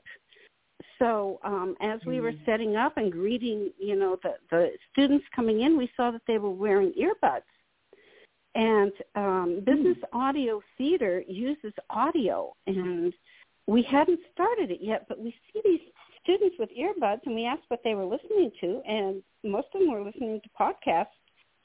So 0.99 1.39
um, 1.43 1.75
as 1.81 1.99
we 2.05 2.19
were 2.21 2.31
mm. 2.31 2.45
setting 2.45 2.75
up 2.75 2.97
and 2.97 3.11
greeting, 3.11 3.71
you 3.79 3.95
know, 3.95 4.17
the, 4.23 4.35
the 4.51 4.71
students 4.91 5.25
coming 5.35 5.61
in, 5.61 5.77
we 5.77 5.89
saw 5.95 6.11
that 6.11 6.21
they 6.27 6.37
were 6.37 6.51
wearing 6.51 6.93
earbuds. 6.93 7.41
And 8.55 8.91
um, 9.15 9.61
business 9.65 9.97
mm. 9.97 10.19
audio 10.19 10.61
theater 10.77 11.23
uses 11.27 11.73
audio, 11.89 12.53
and 12.65 13.13
we 13.67 13.83
hadn't 13.83 14.19
started 14.33 14.71
it 14.71 14.79
yet, 14.81 15.05
but 15.07 15.19
we 15.19 15.35
see 15.53 15.61
these 15.63 15.81
students 16.23 16.55
with 16.57 16.69
earbuds, 16.77 17.21
and 17.25 17.35
we 17.35 17.45
asked 17.45 17.63
what 17.67 17.81
they 17.83 17.95
were 17.95 18.05
listening 18.05 18.51
to, 18.61 18.81
and 18.87 19.21
most 19.43 19.67
of 19.73 19.81
them 19.81 19.91
were 19.91 20.03
listening 20.03 20.41
to 20.41 20.49
podcasts 20.59 21.05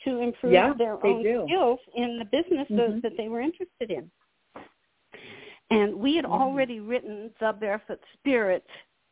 to 0.04 0.21
improve 0.21 0.52
yeah, 0.52 0.73
their 0.76 1.04
own 1.04 1.23
do. 1.23 1.45
skills 1.47 1.78
in 1.97 2.19
the 2.19 2.25
businesses 2.25 2.69
mm-hmm. 2.71 3.00
that 3.02 3.12
they 3.16 3.28
were 3.28 3.40
interested 3.40 3.90
in. 3.90 4.11
And 5.71 5.95
we 5.95 6.16
had 6.16 6.25
mm-hmm. 6.25 6.35
already 6.35 6.81
written 6.81 7.31
The 7.40 7.54
Barefoot 7.59 8.00
Spirit, 8.19 8.64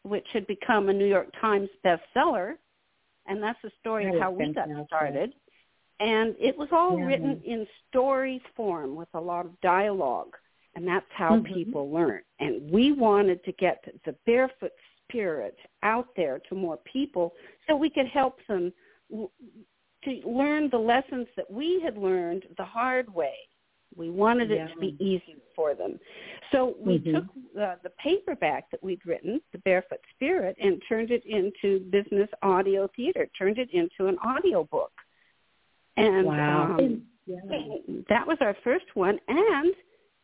which 0.02 0.26
had 0.32 0.46
become 0.46 0.88
a 0.88 0.92
New 0.92 1.06
York 1.06 1.28
Times 1.40 1.68
bestseller, 1.84 2.54
and 3.26 3.42
that's 3.42 3.58
the 3.62 3.70
story 3.80 4.04
that 4.04 4.14
of 4.14 4.20
how 4.20 4.30
we 4.30 4.52
got 4.52 4.68
started. 4.86 5.34
And 6.00 6.34
it 6.40 6.56
was 6.56 6.68
all 6.72 6.98
yeah. 6.98 7.04
written 7.04 7.42
in 7.44 7.66
story 7.88 8.40
form 8.56 8.96
with 8.96 9.08
a 9.14 9.20
lot 9.20 9.44
of 9.44 9.60
dialogue, 9.60 10.34
and 10.74 10.86
that's 10.86 11.06
how 11.14 11.36
mm-hmm. 11.36 11.52
people 11.52 11.90
learn. 11.90 12.22
And 12.38 12.70
we 12.70 12.92
wanted 12.92 13.44
to 13.44 13.52
get 13.52 13.84
the 14.06 14.14
barefoot 14.24 14.72
spirit 15.06 15.56
out 15.82 16.08
there 16.16 16.40
to 16.48 16.54
more 16.54 16.78
people 16.90 17.34
so 17.68 17.76
we 17.76 17.90
could 17.90 18.06
help 18.06 18.38
them 18.48 18.72
to 19.10 20.10
learn 20.24 20.70
the 20.70 20.78
lessons 20.78 21.26
that 21.36 21.50
we 21.50 21.80
had 21.84 21.98
learned 21.98 22.44
the 22.56 22.64
hard 22.64 23.12
way. 23.12 23.34
We 23.96 24.10
wanted 24.10 24.50
it 24.50 24.56
yeah. 24.56 24.68
to 24.68 24.80
be 24.80 24.96
easy 24.98 25.36
for 25.54 25.74
them. 25.74 25.98
So 26.52 26.74
we 26.78 26.98
mm-hmm. 26.98 27.14
took 27.14 27.24
the, 27.54 27.76
the 27.82 27.90
paperback 28.02 28.70
that 28.70 28.82
we'd 28.82 29.04
written, 29.04 29.40
The 29.52 29.58
Barefoot 29.58 30.00
Spirit, 30.14 30.56
and 30.60 30.80
turned 30.88 31.10
it 31.10 31.24
into 31.26 31.80
business 31.90 32.28
audio 32.42 32.88
theater, 32.96 33.28
turned 33.38 33.58
it 33.58 33.70
into 33.72 34.06
an 34.06 34.16
audio 34.24 34.64
book. 34.64 34.92
And 35.96 36.26
wow. 36.26 36.76
um, 36.78 37.02
yeah. 37.26 37.36
that 38.08 38.26
was 38.26 38.38
our 38.40 38.56
first 38.64 38.86
one. 38.94 39.18
And 39.28 39.74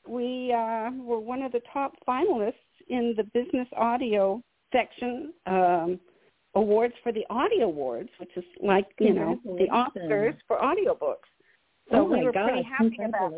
we 0.09 0.53
uh, 0.53 0.91
were 1.03 1.21
one 1.21 1.43
of 1.43 1.53
the 1.53 1.63
top 1.73 1.93
finalists 2.09 2.55
in 2.89 3.15
the 3.17 3.25
business 3.25 3.69
audio 3.77 4.43
section 4.73 5.33
um, 5.47 5.99
awards 6.55 6.95
for 7.03 7.13
the 7.13 7.25
audio 7.31 7.67
awards, 7.67 8.09
which 8.19 8.31
is 8.37 8.45
like 8.63 8.87
you 8.99 9.13
know 9.13 9.39
the 9.45 9.67
Oscars 9.73 10.37
for 10.47 10.59
audiobooks. 10.59 11.29
So 11.91 11.99
oh 11.99 12.05
we 12.05 12.25
were 12.25 12.33
God. 12.33 12.49
pretty 12.49 12.63
happy 12.63 12.99
about 13.05 13.33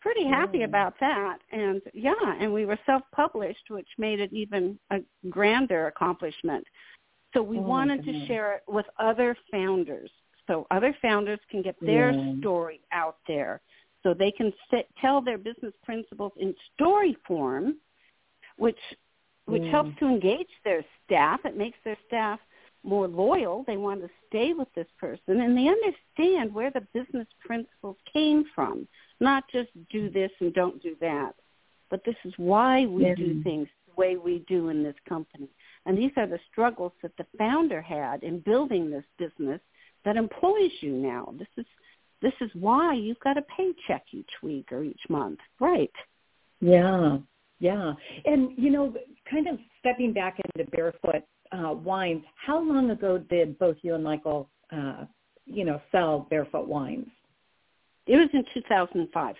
pretty 0.00 0.26
happy 0.26 0.58
yeah. 0.58 0.64
about 0.64 0.94
that, 1.00 1.38
and 1.52 1.80
yeah, 1.92 2.14
and 2.40 2.52
we 2.52 2.64
were 2.64 2.78
self-published, 2.86 3.64
which 3.68 3.88
made 3.98 4.20
it 4.20 4.32
even 4.32 4.78
a 4.90 4.98
grander 5.28 5.86
accomplishment. 5.88 6.64
So 7.34 7.42
we 7.42 7.58
oh 7.58 7.62
wanted 7.62 8.04
to 8.04 8.26
share 8.26 8.54
it 8.54 8.62
with 8.66 8.86
other 8.98 9.36
founders, 9.52 10.10
so 10.46 10.66
other 10.70 10.96
founders 11.02 11.38
can 11.50 11.62
get 11.62 11.76
their 11.80 12.12
yeah. 12.12 12.38
story 12.40 12.80
out 12.92 13.18
there, 13.28 13.60
so 14.02 14.14
they 14.14 14.30
can 14.30 14.52
sit, 14.70 14.88
tell 15.00 15.20
their 15.20 15.38
business 15.38 15.74
principles 15.84 16.32
in 16.38 16.54
story 16.74 17.16
form, 17.26 17.76
which 18.56 18.78
which 19.46 19.62
mm. 19.62 19.70
helps 19.70 19.90
to 19.98 20.06
engage 20.06 20.48
their 20.64 20.84
staff. 21.04 21.40
It 21.44 21.56
makes 21.56 21.78
their 21.84 21.98
staff 22.06 22.40
more 22.82 23.08
loyal. 23.08 23.64
They 23.66 23.76
want 23.76 24.00
to 24.00 24.10
stay 24.28 24.52
with 24.52 24.68
this 24.74 24.86
person, 24.98 25.40
and 25.40 25.56
they 25.56 25.68
understand 25.68 26.54
where 26.54 26.70
the 26.70 26.86
business 26.92 27.26
principles 27.44 27.96
came 28.12 28.44
from. 28.54 28.86
Not 29.20 29.44
just 29.52 29.68
do 29.90 30.10
this 30.10 30.30
and 30.40 30.54
don't 30.54 30.82
do 30.82 30.96
that, 31.00 31.34
but 31.90 32.02
this 32.04 32.16
is 32.24 32.32
why 32.36 32.86
we 32.86 33.04
mm. 33.04 33.16
do 33.16 33.42
things 33.42 33.68
the 33.86 34.00
way 34.00 34.16
we 34.16 34.44
do 34.48 34.70
in 34.70 34.82
this 34.82 34.94
company. 35.08 35.48
And 35.86 35.96
these 35.96 36.12
are 36.16 36.26
the 36.26 36.40
struggles 36.50 36.92
that 37.02 37.16
the 37.18 37.26
founder 37.38 37.82
had 37.82 38.22
in 38.22 38.40
building 38.40 38.90
this 38.90 39.04
business 39.18 39.60
that 40.04 40.16
employs 40.16 40.70
you 40.80 40.92
now. 40.92 41.34
This 41.38 41.48
is 41.56 41.66
this 42.22 42.32
is 42.42 42.50
why 42.54 42.94
you've 42.94 43.20
got 43.20 43.38
a 43.38 43.42
paycheck 43.56 44.04
each 44.12 44.30
week 44.42 44.72
or 44.72 44.84
each 44.84 45.00
month. 45.08 45.38
Right. 45.58 45.90
Yeah. 46.60 47.18
Yeah. 47.60 47.94
And, 48.26 48.50
you 48.56 48.70
know, 48.70 48.94
kind 49.30 49.48
of 49.48 49.58
stepping 49.78 50.12
back 50.12 50.38
into 50.38 50.70
barefoot 50.70 51.22
uh, 51.52 51.72
wines, 51.72 52.22
how 52.46 52.60
long 52.60 52.90
ago 52.90 53.18
did 53.18 53.58
both 53.58 53.76
you 53.82 53.94
and 53.94 54.04
Michael, 54.04 54.48
uh, 54.72 55.04
you 55.46 55.64
know, 55.64 55.80
sell 55.90 56.26
barefoot 56.30 56.66
wines? 56.66 57.08
It 58.06 58.16
was 58.16 58.28
in 58.32 58.44
2005. 58.54 59.36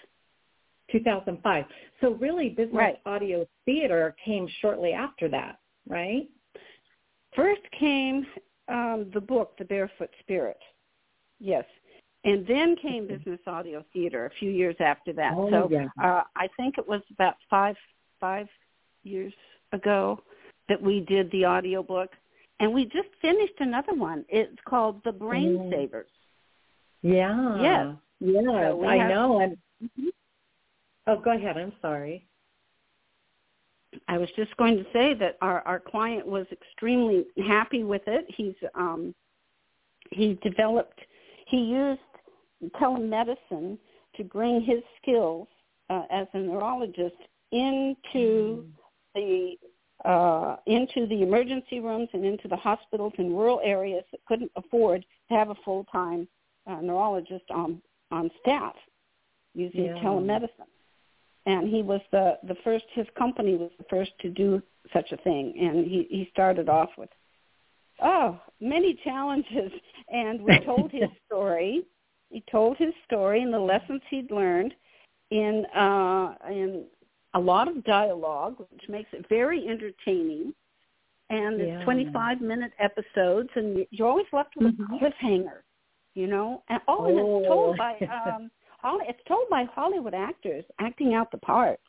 2005. 0.93 1.65
So 2.01 2.15
really 2.15 2.51
business 2.51 2.75
right. 2.75 2.99
audio 3.07 3.47
theater 3.65 4.15
came 4.25 4.49
shortly 4.61 4.93
after 4.93 5.29
that, 5.29 5.61
right? 5.89 6.29
First 7.35 7.63
came 7.79 8.27
um, 8.69 9.11
the 9.15 9.21
book, 9.21 9.57
The 9.59 9.65
Barefoot 9.65 10.11
Spirit. 10.21 10.59
Yes. 11.39 11.65
And 12.25 12.47
then 12.47 12.77
came 12.77 13.07
business 13.07 13.41
audio 13.47 13.85
theater 13.93 14.27
a 14.27 14.31
few 14.39 14.51
years 14.51 14.77
after 14.81 15.13
that. 15.15 15.33
Oh, 15.35 15.51
so 15.51 15.69
yeah. 15.71 15.87
uh, 16.03 16.23
I 16.37 16.49
think 16.57 16.77
it 16.77 16.87
was 16.87 17.01
about 17.11 17.35
five 17.49 17.77
five 18.21 18.47
years 19.05 19.33
ago 19.73 20.23
that 20.71 20.81
we 20.81 21.01
did 21.01 21.31
the 21.33 21.45
audiobook 21.45 22.11
and 22.61 22.73
we 22.73 22.85
just 22.85 23.09
finished 23.21 23.55
another 23.59 23.93
one. 23.95 24.25
It's 24.29 24.57
called 24.67 25.03
The 25.05 25.13
Brain 25.13 25.59
mm. 25.59 25.71
Savers. 25.71 26.09
Yeah. 27.03 27.61
Yes. 27.61 27.97
Yeah, 28.21 28.71
so 28.71 28.87
I 28.87 28.97
have, 28.97 29.11
know. 29.11 29.41
And 29.41 29.57
mm-hmm. 29.83 30.09
oh, 31.07 31.17
go 31.17 31.35
ahead. 31.35 31.57
I'm 31.57 31.73
sorry. 31.83 32.27
I 34.09 34.19
was 34.19 34.29
just 34.37 34.57
going 34.57 34.77
to 34.77 34.85
say 34.93 35.15
that 35.15 35.37
our 35.41 35.63
our 35.63 35.81
client 35.81 36.27
was 36.27 36.47
extremely 36.53 37.25
happy 37.47 37.83
with 37.83 38.03
it. 38.07 38.27
He's 38.29 38.55
um 38.75 39.15
he 40.11 40.39
developed 40.43 41.01
he 41.47 41.59
used 41.59 42.01
telemedicine 42.81 43.79
to 44.17 44.25
bring 44.25 44.61
his 44.61 44.83
skills 45.01 45.49
uh, 45.89 46.03
as 46.11 46.27
a 46.35 46.39
neurologist 46.39 47.17
into 47.53 48.65
mm. 48.65 48.67
the 49.15 49.57
uh, 50.05 50.57
into 50.67 51.07
the 51.07 51.23
emergency 51.23 51.81
rooms 51.81 52.09
and 52.13 52.25
into 52.25 52.49
the 52.49 52.57
hospitals 52.57 53.13
in 53.19 53.35
rural 53.35 53.61
areas 53.63 54.05
that 54.11 54.21
couldn't 54.27 54.51
afford 54.57 55.05
to 55.29 55.35
have 55.35 55.51
a 55.51 55.55
full-time 55.65 56.27
uh, 56.67 56.81
neurologist 56.81 57.45
on 57.51 57.81
on 58.11 58.31
staff 58.41 58.75
using 59.55 59.85
Yeah. 59.87 60.03
telemedicine. 60.03 60.69
And 61.47 61.69
he 61.69 61.83
was 61.83 62.01
the 62.13 62.39
the 62.45 62.57
first. 62.57 62.85
His 62.93 63.07
company 63.17 63.57
was 63.57 63.71
the 63.79 63.85
first 63.85 64.13
to 64.21 64.29
do 64.29 64.63
such 64.93 65.13
a 65.13 65.17
thing, 65.19 65.55
and 65.59 65.87
he 65.87 66.07
he 66.11 66.29
started 66.31 66.69
off 66.69 66.91
with 66.99 67.11
oh 68.01 68.39
many 68.61 68.95
challenges, 68.95 69.73
and 70.09 70.43
we 70.43 70.59
told 70.65 70.93
his 70.93 71.09
story. 71.27 71.83
He 72.31 72.45
told 72.51 72.77
his 72.77 72.95
story 73.07 73.43
and 73.43 73.53
the 73.53 73.59
lessons 73.59 74.03
he'd 74.09 74.31
learned 74.31 74.75
in 75.31 75.65
uh, 75.75 76.35
in 76.49 76.85
a 77.35 77.39
lot 77.41 77.69
of 77.69 77.85
dialogue, 77.85 78.57
which 78.71 78.89
makes 78.89 79.09
it 79.13 79.27
very 79.29 79.67
entertaining. 79.69 80.55
And 81.31 81.59
Yeah. 81.61 81.77
it's 81.77 81.85
25 81.85 82.41
minute 82.41 82.73
episodes, 82.79 83.51
and 83.55 83.87
you're 83.91 84.09
always 84.09 84.27
left 84.33 84.57
with 84.57 84.77
Mhm. 84.77 84.97
a 84.97 84.99
cliffhanger, 84.99 85.63
you 86.15 86.27
know. 86.27 86.63
And 86.69 86.81
oh, 86.89 87.05
and 87.05 87.21
Oh. 87.21 87.39
it's 87.39 87.47
told 87.49 87.77
by 87.79 87.97
um, 88.37 88.51
Holly, 88.81 89.05
it's 89.09 89.23
told 89.25 89.49
by 89.49 89.65
Hollywood 89.65 90.15
actors 90.15 90.65
acting 90.81 91.15
out 91.15 91.31
the 91.31 91.39
parts. 91.39 91.83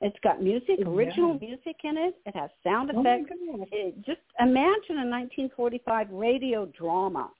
It's 0.00 0.18
got 0.20 0.40
music, 0.42 0.78
Yeah. 0.80 0.88
original 0.88 1.38
music 1.38 1.76
in 1.84 1.96
it. 1.96 2.16
It 2.26 2.34
has 2.34 2.50
sound 2.64 2.90
Oh 2.94 3.00
effects. 3.00 3.28
gosh. 3.30 3.68
It, 3.70 4.02
just 4.02 4.20
imagine 4.40 4.98
a 4.98 5.04
1945 5.04 6.10
radio 6.10 6.66
drama. 6.66 7.30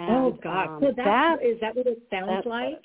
oh 0.00 0.30
God! 0.32 0.68
um, 0.68 0.80
so 0.80 0.86
that's, 0.92 0.96
that- 0.96 1.42
is 1.42 1.60
that 1.60 1.76
what 1.76 1.86
it 1.86 2.02
sounds 2.10 2.44
like? 2.46 2.82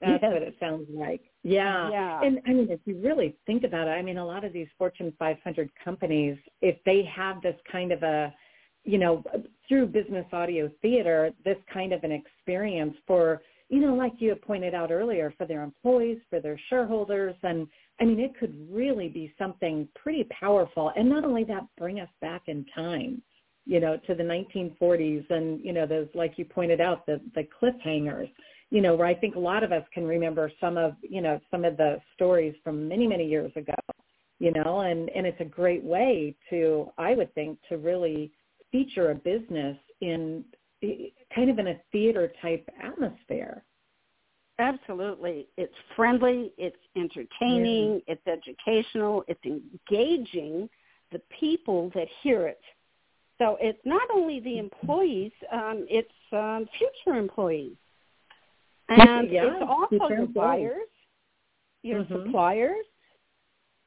That's 0.00 0.22
what 0.22 0.42
it 0.42 0.58
sounds 0.58 0.88
like. 0.90 1.22
Yeah. 1.42 1.90
Yeah. 1.90 2.20
And 2.22 2.40
I 2.46 2.52
mean, 2.52 2.68
if 2.70 2.80
you 2.84 3.00
really 3.02 3.36
think 3.46 3.64
about 3.64 3.88
it, 3.88 3.92
I 3.92 4.02
mean, 4.02 4.18
a 4.18 4.26
lot 4.26 4.44
of 4.44 4.52
these 4.52 4.68
Fortune 4.78 5.12
500 5.18 5.70
companies, 5.84 6.36
if 6.60 6.76
they 6.84 7.02
have 7.14 7.42
this 7.42 7.56
kind 7.70 7.92
of 7.92 8.02
a, 8.02 8.32
you 8.84 8.98
know, 8.98 9.22
through 9.68 9.86
business 9.86 10.26
audio 10.32 10.70
theater, 10.80 11.30
this 11.44 11.56
kind 11.72 11.92
of 11.92 12.04
an 12.04 12.12
experience 12.12 12.94
for, 13.06 13.42
you 13.68 13.80
know, 13.80 13.94
like 13.94 14.12
you 14.18 14.30
had 14.30 14.42
pointed 14.42 14.74
out 14.74 14.90
earlier, 14.90 15.32
for 15.38 15.46
their 15.46 15.62
employees, 15.62 16.18
for 16.30 16.40
their 16.40 16.58
shareholders. 16.68 17.34
And 17.42 17.66
I 18.00 18.04
mean, 18.04 18.20
it 18.20 18.38
could 18.38 18.54
really 18.70 19.08
be 19.08 19.32
something 19.38 19.88
pretty 19.94 20.24
powerful. 20.24 20.92
And 20.96 21.08
not 21.08 21.24
only 21.24 21.44
that, 21.44 21.66
bring 21.78 22.00
us 22.00 22.08
back 22.20 22.42
in 22.46 22.66
time, 22.74 23.22
you 23.64 23.80
know, 23.80 23.96
to 24.06 24.14
the 24.14 24.22
1940s 24.22 25.30
and, 25.30 25.64
you 25.64 25.72
know, 25.72 25.86
those, 25.86 26.08
like 26.14 26.34
you 26.36 26.44
pointed 26.44 26.80
out, 26.80 27.06
the, 27.06 27.20
the 27.34 27.46
cliffhangers 27.60 28.30
you 28.72 28.80
know, 28.80 28.94
where 28.94 29.06
I 29.06 29.14
think 29.14 29.34
a 29.34 29.38
lot 29.38 29.62
of 29.62 29.70
us 29.70 29.84
can 29.92 30.06
remember 30.06 30.50
some 30.58 30.78
of, 30.78 30.94
you 31.02 31.20
know, 31.20 31.38
some 31.50 31.66
of 31.66 31.76
the 31.76 32.00
stories 32.14 32.54
from 32.64 32.88
many, 32.88 33.06
many 33.06 33.28
years 33.28 33.52
ago, 33.54 33.74
you 34.38 34.50
know, 34.50 34.80
and, 34.80 35.10
and 35.10 35.26
it's 35.26 35.40
a 35.42 35.44
great 35.44 35.84
way 35.84 36.34
to, 36.48 36.90
I 36.96 37.14
would 37.14 37.34
think, 37.34 37.58
to 37.68 37.76
really 37.76 38.32
feature 38.72 39.10
a 39.10 39.14
business 39.14 39.76
in 40.00 40.46
kind 41.34 41.50
of 41.50 41.58
in 41.58 41.68
a 41.68 41.80
theater 41.92 42.32
type 42.40 42.66
atmosphere. 42.82 43.62
Absolutely. 44.58 45.48
It's 45.58 45.74
friendly, 45.94 46.52
it's 46.56 46.74
entertaining, 46.96 48.00
it's 48.06 48.26
educational, 48.26 49.22
it's 49.28 49.44
engaging 49.44 50.70
the 51.10 51.20
people 51.38 51.90
that 51.94 52.08
hear 52.22 52.46
it. 52.46 52.60
So 53.36 53.58
it's 53.60 53.80
not 53.84 54.08
only 54.10 54.40
the 54.40 54.56
employees, 54.56 55.32
um, 55.52 55.86
it's 55.90 56.08
um, 56.32 56.66
future 56.78 57.18
employees. 57.18 57.76
And 58.88 59.30
Yeah, 59.30 59.46
it's 59.46 59.62
also 59.68 59.88
future 59.88 60.14
your 60.14 60.22
employees. 60.24 60.34
buyers, 60.34 60.88
your 61.82 62.04
Mhm. 62.04 62.26
suppliers, 62.26 62.86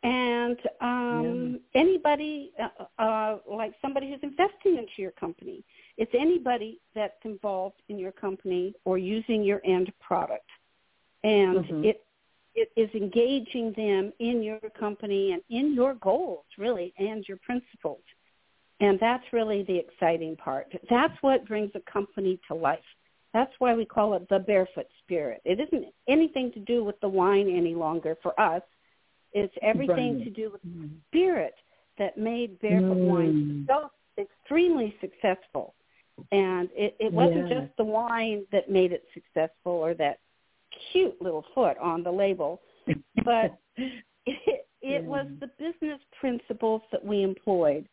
and 0.04 0.60
um, 0.82 1.60
anybody 1.74 2.54
uh, 2.60 3.02
uh, 3.02 3.40
like 3.48 3.74
somebody 3.82 4.12
who's 4.12 4.22
investing 4.22 4.78
into 4.78 5.02
your 5.02 5.12
company. 5.12 5.64
It's 5.98 6.14
anybody 6.14 6.80
that's 6.94 7.24
involved 7.24 7.82
in 7.90 7.98
your 7.98 8.12
company 8.12 8.76
or 8.86 8.98
using 8.98 9.44
your 9.44 9.62
end 9.64 9.92
product, 10.00 10.50
and 11.24 11.66
Mhm. 11.66 11.86
it 11.86 12.06
it 12.54 12.72
is 12.78 12.90
engaging 12.96 13.74
them 13.74 14.14
in 14.20 14.42
your 14.42 14.60
company 14.80 15.34
and 15.34 15.44
in 15.50 15.74
your 15.74 15.96
goals, 15.96 16.46
really, 16.58 16.94
and 16.98 17.28
your 17.28 17.38
principles. 17.38 18.02
And 18.80 19.00
that's 19.00 19.34
really 19.34 19.64
the 19.64 19.78
exciting 19.78 20.38
part. 20.38 20.74
That's 20.90 21.22
what 21.22 21.46
brings 21.46 21.72
a 21.76 21.82
company 21.82 22.40
to 22.48 22.54
life. 22.54 22.86
That's 23.36 23.52
why 23.60 23.74
we 23.74 23.84
call 23.84 24.14
it 24.14 24.30
the 24.30 24.40
barefoot 24.40 24.88
spirit. 25.04 25.42
It 25.44 25.60
isn't 25.60 25.88
anything 26.08 26.54
to 26.54 26.60
do 26.62 26.86
with 26.86 26.98
the 27.02 27.10
wine 27.10 27.50
any 27.54 27.76
longer 27.76 28.16
for 28.24 28.40
us. 28.40 28.62
It's 29.34 29.54
everything 29.62 30.16
Right. 30.16 30.24
to 30.24 30.30
do 30.30 30.52
with 30.52 30.62
the 30.64 30.90
spirit 31.10 31.54
that 31.98 32.18
made 32.18 32.58
barefoot 32.60 32.98
wine 32.98 33.34
Mm. 33.34 33.68
so 33.68 33.92
extremely 34.18 34.96
successful. 35.02 35.76
And 36.32 36.70
it, 36.74 36.96
it 37.02 37.12
wasn't 37.12 37.52
Yeah. 37.52 37.60
just 37.60 37.76
the 37.76 37.84
wine 37.84 38.48
that 38.54 38.70
made 38.70 38.94
it 38.94 39.06
successful 39.14 39.74
or 39.74 39.94
that 39.96 40.20
cute 40.94 41.22
little 41.22 41.44
foot 41.54 41.78
on 41.80 42.04
the 42.04 42.12
label, 42.12 42.62
but 43.26 43.60
it, 43.76 44.02
it 44.26 44.68
Yeah. 44.82 45.02
was 45.02 45.28
the 45.42 45.48
business 45.60 46.00
principles 46.22 46.82
that 46.94 47.04
we 47.04 47.22
employed 47.22 47.90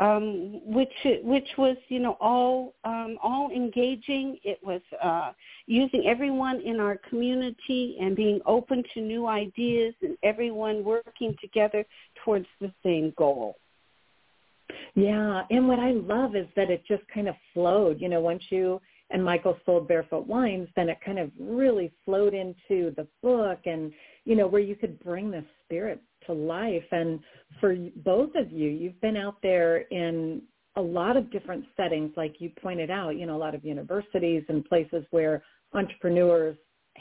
um, 0.00 0.60
which 0.64 0.92
which 1.22 1.48
was 1.56 1.76
you 1.88 2.00
know 2.00 2.16
all 2.20 2.74
um, 2.84 3.16
all 3.22 3.50
engaging. 3.50 4.38
It 4.42 4.58
was 4.62 4.80
uh, 5.02 5.32
using 5.66 6.06
everyone 6.06 6.60
in 6.60 6.80
our 6.80 6.98
community 7.08 7.96
and 8.00 8.16
being 8.16 8.40
open 8.46 8.82
to 8.94 9.00
new 9.00 9.26
ideas 9.26 9.94
and 10.02 10.16
everyone 10.22 10.84
working 10.84 11.36
together 11.40 11.84
towards 12.24 12.46
the 12.60 12.72
same 12.82 13.12
goal. 13.16 13.56
Yeah, 14.94 15.42
and 15.50 15.68
what 15.68 15.78
I 15.78 15.92
love 15.92 16.34
is 16.34 16.46
that 16.56 16.70
it 16.70 16.84
just 16.86 17.02
kind 17.12 17.28
of 17.28 17.34
flowed. 17.52 18.00
You 18.00 18.08
know, 18.08 18.20
once 18.20 18.42
you 18.50 18.80
and 19.10 19.24
Michael 19.24 19.56
sold 19.64 19.86
Barefoot 19.86 20.26
Wines, 20.26 20.68
then 20.76 20.88
it 20.88 20.98
kind 21.04 21.18
of 21.18 21.30
really 21.38 21.92
flowed 22.04 22.34
into 22.34 22.94
the 22.96 23.06
book, 23.22 23.60
and 23.66 23.92
you 24.24 24.34
know 24.34 24.46
where 24.46 24.60
you 24.60 24.74
could 24.74 24.98
bring 25.00 25.30
the 25.30 25.44
spirit 25.64 26.00
to 26.26 26.32
life. 26.32 26.84
And 26.90 27.20
for 27.60 27.76
both 27.96 28.34
of 28.34 28.50
you, 28.50 28.70
you've 28.70 29.00
been 29.00 29.16
out 29.16 29.36
there 29.42 29.78
in 29.90 30.42
a 30.76 30.82
lot 30.82 31.16
of 31.16 31.30
different 31.30 31.64
settings, 31.76 32.12
like 32.16 32.40
you 32.40 32.50
pointed 32.60 32.90
out. 32.90 33.16
You 33.16 33.26
know, 33.26 33.36
a 33.36 33.38
lot 33.38 33.54
of 33.54 33.64
universities 33.64 34.42
and 34.48 34.64
places 34.64 35.04
where 35.10 35.42
entrepreneurs 35.74 36.56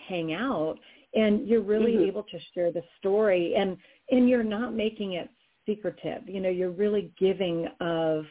hang 0.07 0.33
out, 0.33 0.77
and 1.15 1.47
you're 1.47 1.61
really 1.61 1.93
Mhm. 1.93 2.07
able 2.07 2.23
to 2.23 2.39
share 2.53 2.71
the 2.71 2.83
story, 2.97 3.55
and 3.55 3.77
and 4.11 4.29
you're 4.29 4.43
not 4.43 4.73
making 4.73 5.13
it 5.13 5.29
secretive. 5.65 6.27
You 6.27 6.41
know, 6.41 6.49
you're 6.49 6.71
really 6.71 7.13
giving 7.17 7.67
of 7.79 8.25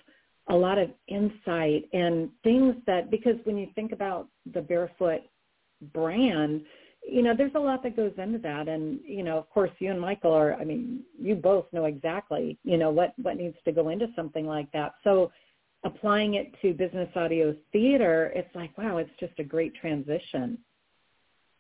a 0.49 0.55
lot 0.55 0.79
of 0.79 0.91
insight 1.09 1.89
and 1.93 2.31
things 2.43 2.75
that 2.87 3.11
because 3.11 3.37
when 3.45 3.57
you 3.57 3.69
think 3.75 3.93
about 3.93 4.29
the 4.55 4.61
barefoot 4.61 5.21
brand, 5.93 6.63
you 7.09 7.23
know, 7.23 7.35
there's 7.37 7.55
a 7.55 7.61
lot 7.61 7.83
that 7.83 7.97
goes 7.97 8.13
into 8.19 8.39
that 8.39 8.69
and, 8.69 9.01
you 9.05 9.23
know, 9.23 9.39
of 9.39 9.49
course 9.51 9.71
you 9.79 9.91
and 9.91 10.01
Michael 10.01 10.33
are 10.33 10.55
I 10.55 10.65
mean, 10.65 11.03
you 11.21 11.35
both 11.35 11.67
know 11.73 11.85
exactly, 11.85 12.59
you 12.65 12.77
know, 12.77 12.91
what 12.91 13.15
what 13.23 13.37
needs 13.37 13.57
to 13.65 13.73
go 13.73 13.89
into 13.89 14.09
something 14.17 14.47
like 14.47 14.71
that. 14.73 14.95
So 15.05 15.31
applying 15.85 16.35
it 16.35 16.55
to 16.63 16.73
business 16.75 17.09
audio 17.17 17.55
theater, 17.73 18.33
it's 18.35 18.55
like, 18.55 18.77
wow, 18.79 18.99
it's 18.99 19.11
just 19.19 19.39
a 19.39 19.45
great 19.45 19.75
transition. 19.75 20.59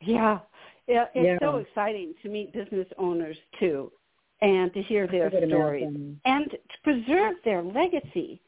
Yeah, 0.00 0.40
yeah, 0.86 1.06
it's 1.14 1.40
Yeah. 1.40 1.48
so 1.48 1.58
exciting 1.58 2.14
to 2.22 2.28
meet 2.28 2.52
business 2.52 2.88
owners 2.98 3.36
too, 3.58 3.92
and 4.40 4.72
to 4.74 4.82
hear 4.82 5.06
their 5.06 5.30
stories 5.46 5.88
and 6.24 6.50
to 6.50 6.58
preserve 6.82 7.34
their 7.44 7.62
legacy. 7.62 8.40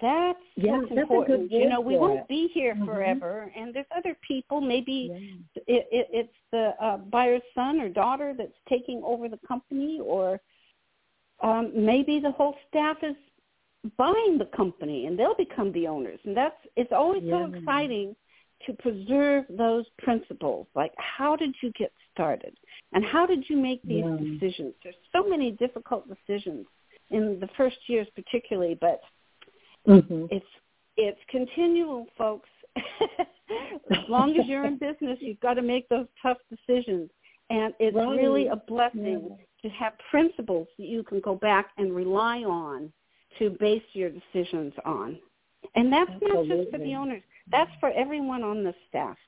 That's 0.00 0.38
Yeah, 0.56 0.80
that's 0.90 0.98
important. 1.00 1.50
good 1.50 1.58
You 1.58 1.68
know, 1.68 1.80
we 1.80 1.96
won't 1.96 2.20
it. 2.20 2.28
be 2.28 2.48
here 2.48 2.74
Mhm. 2.74 2.84
forever, 2.84 3.50
and 3.56 3.72
there's 3.74 3.86
other 3.96 4.14
people. 4.26 4.60
Maybe 4.60 5.10
Yeah. 5.10 5.62
it, 5.66 5.88
it, 5.90 6.08
it's 6.12 6.36
the 6.52 6.74
uh, 6.84 6.98
buyer's 6.98 7.42
son 7.54 7.80
or 7.80 7.88
daughter 7.88 8.34
that's 8.36 8.58
taking 8.68 9.02
over 9.02 9.28
the 9.28 9.38
company, 9.38 10.00
or 10.00 10.40
um, 11.40 11.72
maybe 11.74 12.18
the 12.20 12.30
whole 12.32 12.56
staff 12.68 13.02
is 13.02 13.16
buying 13.96 14.36
the 14.38 14.46
company 14.46 15.06
and 15.06 15.18
they'll 15.18 15.36
become 15.36 15.70
the 15.72 15.86
owners. 15.86 16.18
And 16.24 16.36
that's 16.36 16.56
it's 16.76 16.92
always 16.92 17.22
so 17.30 17.46
exciting 17.52 18.16
to 18.66 18.72
preserve 18.74 19.44
those 19.50 19.86
principles. 19.98 20.66
Like 20.74 20.92
how 20.96 21.36
did 21.36 21.54
you 21.62 21.70
get 21.72 21.92
started, 22.12 22.58
and 22.92 23.04
how 23.04 23.26
did 23.26 23.48
you 23.48 23.56
make 23.56 23.82
these 23.82 24.04
Yeah. 24.04 24.16
decisions? 24.16 24.74
There's 24.82 24.96
so 25.12 25.26
many 25.28 25.52
difficult 25.52 26.06
decisions 26.08 26.66
in 27.10 27.38
the 27.40 27.48
first 27.56 27.76
years, 27.88 28.08
particularly, 28.14 28.74
but 28.74 29.00
Mhm. 29.86 30.28
it's 30.30 30.46
it's 30.96 31.20
continual, 31.28 32.06
folks. 32.16 32.48
as 33.90 34.08
long 34.08 34.36
as 34.38 34.46
you're 34.46 34.64
in 34.64 34.78
business, 34.78 35.18
you've 35.20 35.40
got 35.40 35.54
to 35.54 35.62
make 35.62 35.88
those 35.88 36.06
tough 36.22 36.38
decisions, 36.50 37.10
and 37.50 37.74
it's 37.78 37.94
Right. 37.96 38.16
really 38.18 38.46
a 38.48 38.56
blessing 38.56 39.28
Yeah. 39.30 39.36
to 39.62 39.68
have 39.70 39.92
principles 40.10 40.68
that 40.78 40.86
you 40.86 41.02
can 41.02 41.20
go 41.20 41.34
back 41.34 41.70
and 41.76 41.94
rely 41.94 42.44
on 42.44 42.92
to 43.38 43.50
base 43.50 43.84
your 43.92 44.10
decisions 44.10 44.72
on. 44.84 45.18
And 45.74 45.92
that's 45.92 46.10
not 46.22 46.46
just 46.46 46.70
for 46.70 46.78
the 46.78 46.94
owners. 46.94 47.22
That's 47.48 47.74
for 47.80 47.90
everyone 47.90 48.42
on 48.42 48.62
the 48.64 48.74
staff. 48.88 49.18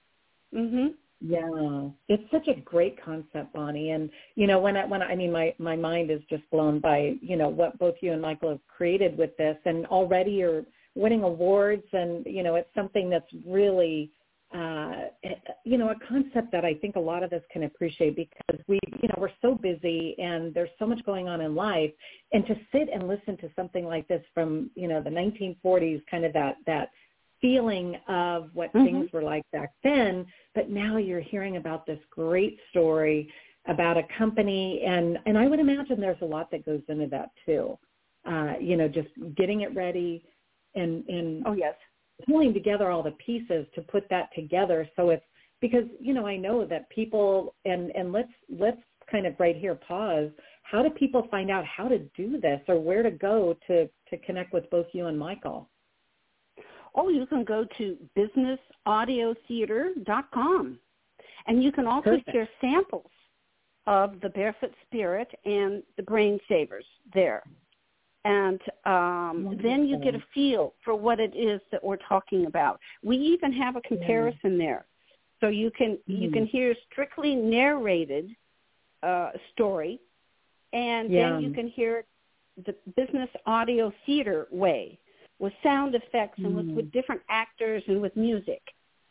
Mhm. 0.55 0.95
Yeah, 1.21 1.89
it's 2.09 2.23
such 2.31 2.47
a 2.47 2.61
great 2.61 3.03
concept, 3.03 3.53
Bonnie. 3.53 3.91
And 3.91 4.09
you 4.37 4.47
know, 4.47 4.61
when 4.61 4.77
I 4.77 4.85
when 4.85 5.03
I, 5.03 5.07
I 5.07 5.15
mean, 5.17 5.33
my 5.33 5.53
my 5.59 5.75
mind 5.75 6.11
is 6.11 6.21
just 6.31 6.49
blown 6.51 6.79
by 6.79 7.15
you 7.21 7.37
know 7.37 7.49
what 7.49 7.79
both 7.79 7.97
you 8.01 8.13
and 8.13 8.23
Michael 8.23 8.51
have 8.51 8.61
created 8.69 9.19
with 9.19 9.37
this, 9.37 9.57
and 9.65 9.85
already 9.87 10.31
you're 10.33 10.63
winning 10.95 11.25
awards, 11.25 11.85
and 11.93 12.25
you 12.25 12.45
know, 12.45 12.55
it's 12.55 12.73
something 12.75 13.11
that's 13.11 13.27
really 13.45 14.13
uh, 14.55 14.93
you 15.65 15.77
know, 15.77 15.91
a 15.91 15.95
concept 16.09 16.51
that 16.53 16.65
I 16.65 16.73
think 16.75 16.97
a 16.97 17.01
lot 17.01 17.23
of 17.23 17.33
us 17.35 17.43
can 17.53 17.65
appreciate 17.65 18.17
because 18.17 18.65
we, 18.67 18.79
you 19.03 19.09
know, 19.09 19.15
we're 19.19 19.31
so 19.43 19.55
busy 19.55 20.15
and 20.19 20.55
there's 20.55 20.71
so 20.79 20.87
much 20.87 21.05
going 21.05 21.29
on 21.29 21.43
in 21.43 21.55
life, 21.55 21.91
and 22.33 22.47
to 22.47 22.55
sit 22.73 22.89
and 22.93 23.07
listen 23.07 23.37
to 23.39 23.51
something 23.55 23.85
like 23.85 24.09
this 24.09 24.23
from, 24.33 24.71
you 24.75 24.89
know, 24.89 25.03
the 25.03 25.11
1940s, 25.11 26.01
kind 26.11 26.25
of 26.25 26.33
that 26.33 26.57
that 26.67 26.91
feeling 27.41 27.97
of 28.09 28.51
what 28.55 28.73
mm-hmm. 28.73 28.85
things 28.85 29.13
were 29.13 29.23
like 29.23 29.43
back 29.53 29.73
then, 29.83 30.27
but 30.55 30.71
now 30.71 30.97
you're 30.97 31.21
hearing 31.21 31.57
about 31.57 31.87
this 31.87 32.01
great 32.11 32.59
story 32.71 33.31
about 33.69 33.99
a 33.99 34.03
company 34.17 34.83
and 34.87 35.19
and 35.27 35.37
I 35.37 35.47
would 35.47 35.61
imagine 35.61 36.01
there's 36.01 36.23
a 36.23 36.27
lot 36.27 36.51
that 36.51 36.65
goes 36.65 36.81
into 36.89 37.07
that 37.09 37.31
too. 37.45 37.79
Uh, 38.27 38.55
you 38.61 38.77
know, 38.77 38.89
just 38.89 39.09
getting 39.37 39.61
it 39.61 39.75
ready 39.75 40.25
and 40.75 41.05
and 41.09 41.45
oh 41.47 41.53
yes, 41.53 41.75
pulling 42.27 42.55
together 42.55 42.91
all 42.91 43.03
the 43.03 43.15
pieces 43.25 43.67
to 43.75 43.83
put 43.83 44.09
that 44.11 44.31
together 44.35 44.89
so 44.97 45.11
it's 45.11 45.25
because 45.61 45.85
you 46.01 46.15
know 46.15 46.27
I 46.27 46.37
know 46.37 46.65
that 46.65 46.89
people 46.91 47.55
and 47.65 47.91
and 47.91 48.13
let's 48.13 48.33
let's 48.49 48.81
kind 49.11 49.27
of 49.27 49.35
right 49.39 49.57
here 49.57 49.75
pause. 49.75 50.31
How 50.63 50.83
do 50.83 50.91
people 50.91 51.27
find 51.31 51.51
out 51.51 51.65
how 51.65 51.89
to 51.89 51.99
do 52.17 52.39
this 52.41 52.61
or 52.69 52.79
where 52.79 53.03
to 53.03 53.11
go 53.11 53.57
to 53.67 53.87
to 53.87 54.17
connect 54.25 54.53
with 54.53 54.69
both 54.71 54.87
you 54.93 55.07
and 55.07 55.19
Michael? 55.19 55.69
Oh, 56.99 57.09
you 57.09 57.25
can 57.27 57.45
go 57.45 57.65
to 57.79 57.97
businessaudiotheatre.com. 58.17 60.79
And 61.47 61.63
you 61.63 61.71
can 61.71 61.87
also 61.87 62.11
Perfect. 62.11 62.33
share 62.33 62.49
samples 62.61 63.13
of 63.87 64.21
the 64.21 64.31
Barefoot 64.31 64.73
Spirit 64.87 65.29
and 65.45 65.85
the 65.97 66.03
Brain 66.03 66.41
Savers 66.49 66.85
there. 67.15 67.45
And 68.25 68.61
um, 68.85 69.57
then 69.63 69.87
you 69.87 70.01
get 70.01 70.17
a 70.17 70.25
feel 70.35 70.75
for 70.85 70.97
what 70.97 71.21
it 71.21 71.37
is 71.37 71.61
that 71.71 71.85
we're 71.85 71.99
talking 72.09 72.47
about. 72.47 72.81
We 73.05 73.17
even 73.17 73.53
have 73.53 73.77
a 73.77 73.81
comparison 73.83 74.59
yeah. 74.59 74.67
there. 74.67 74.85
So 75.41 75.47
you 75.47 75.71
can 75.71 75.99
mm. 76.11 76.21
you 76.21 76.33
can 76.33 76.47
hear 76.47 76.75
strictly 76.91 77.37
narrated 77.37 78.35
uh, 79.05 79.31
story, 79.53 80.01
and 80.73 81.13
yeah. 81.13 81.31
then 81.31 81.41
you 81.41 81.53
can 81.53 81.69
hear 81.69 82.03
the 82.67 82.75
business 82.97 83.29
audio 83.47 83.93
theater 84.05 84.49
way 84.51 84.99
with 85.39 85.53
sound 85.63 85.95
effects 85.95 86.39
and 86.39 86.55
with, 86.55 86.67
with 86.67 86.87
mm. 86.87 86.93
different 86.93 87.23
actors 87.29 87.83
and 87.87 88.01
with 88.01 88.15
music. 88.17 88.63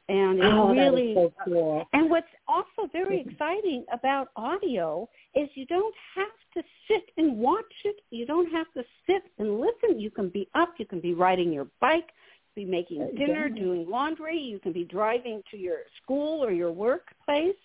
And 0.09 0.39
it's 0.39 0.47
oh, 0.47 0.71
really 0.71 1.13
so 1.15 1.33
cool. 1.43 1.85
And 1.91 2.09
what's 2.09 2.27
also 2.47 2.89
very 2.93 3.19
exciting 3.19 3.85
about 3.91 4.29
audio 4.37 5.07
is 5.35 5.49
you 5.55 5.65
don't 5.65 5.95
have 6.15 6.27
to 6.53 6.63
sit 6.87 7.03
and 7.17 7.37
watch 7.37 7.65
it. 7.83 7.97
You 8.09 8.25
don't 8.25 8.49
have 8.51 8.67
to 8.75 8.83
sit 9.05 9.23
and 9.37 9.59
listen. 9.59 9.99
You 9.99 10.09
can 10.09 10.29
be 10.29 10.47
up. 10.55 10.75
You 10.77 10.85
can 10.85 11.01
be 11.01 11.13
riding 11.13 11.51
your 11.51 11.67
bike, 11.81 12.09
be 12.55 12.63
making 12.63 12.99
dinner, 13.17 13.47
yeah. 13.47 13.61
doing 13.61 13.89
laundry. 13.89 14.37
You 14.37 14.59
can 14.59 14.71
be 14.71 14.85
driving 14.85 15.43
to 15.51 15.57
your 15.57 15.79
school 16.01 16.43
or 16.43 16.51
your 16.51 16.71
workplace. 16.71 17.55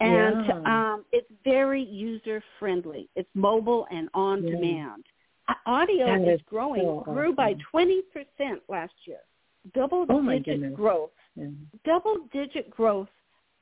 And 0.00 0.46
yeah. 0.46 0.62
um, 0.64 1.04
it's 1.12 1.30
very 1.44 1.82
user 1.82 2.42
friendly. 2.58 3.10
It's 3.14 3.28
mobile 3.34 3.86
and 3.90 4.08
on 4.14 4.42
yeah. 4.42 4.50
demand. 4.52 5.04
Audio 5.66 6.22
is, 6.22 6.40
is 6.40 6.46
growing, 6.46 6.82
so 6.82 7.02
grew 7.04 7.34
by 7.34 7.54
20% 7.74 8.00
last 8.68 8.92
year. 9.04 9.18
Double 9.74 10.06
oh 10.08 10.28
digit 10.28 10.74
growth. 10.74 11.10
Yeah. 11.34 11.48
Double 11.84 12.26
digit 12.32 12.70
growth 12.70 13.08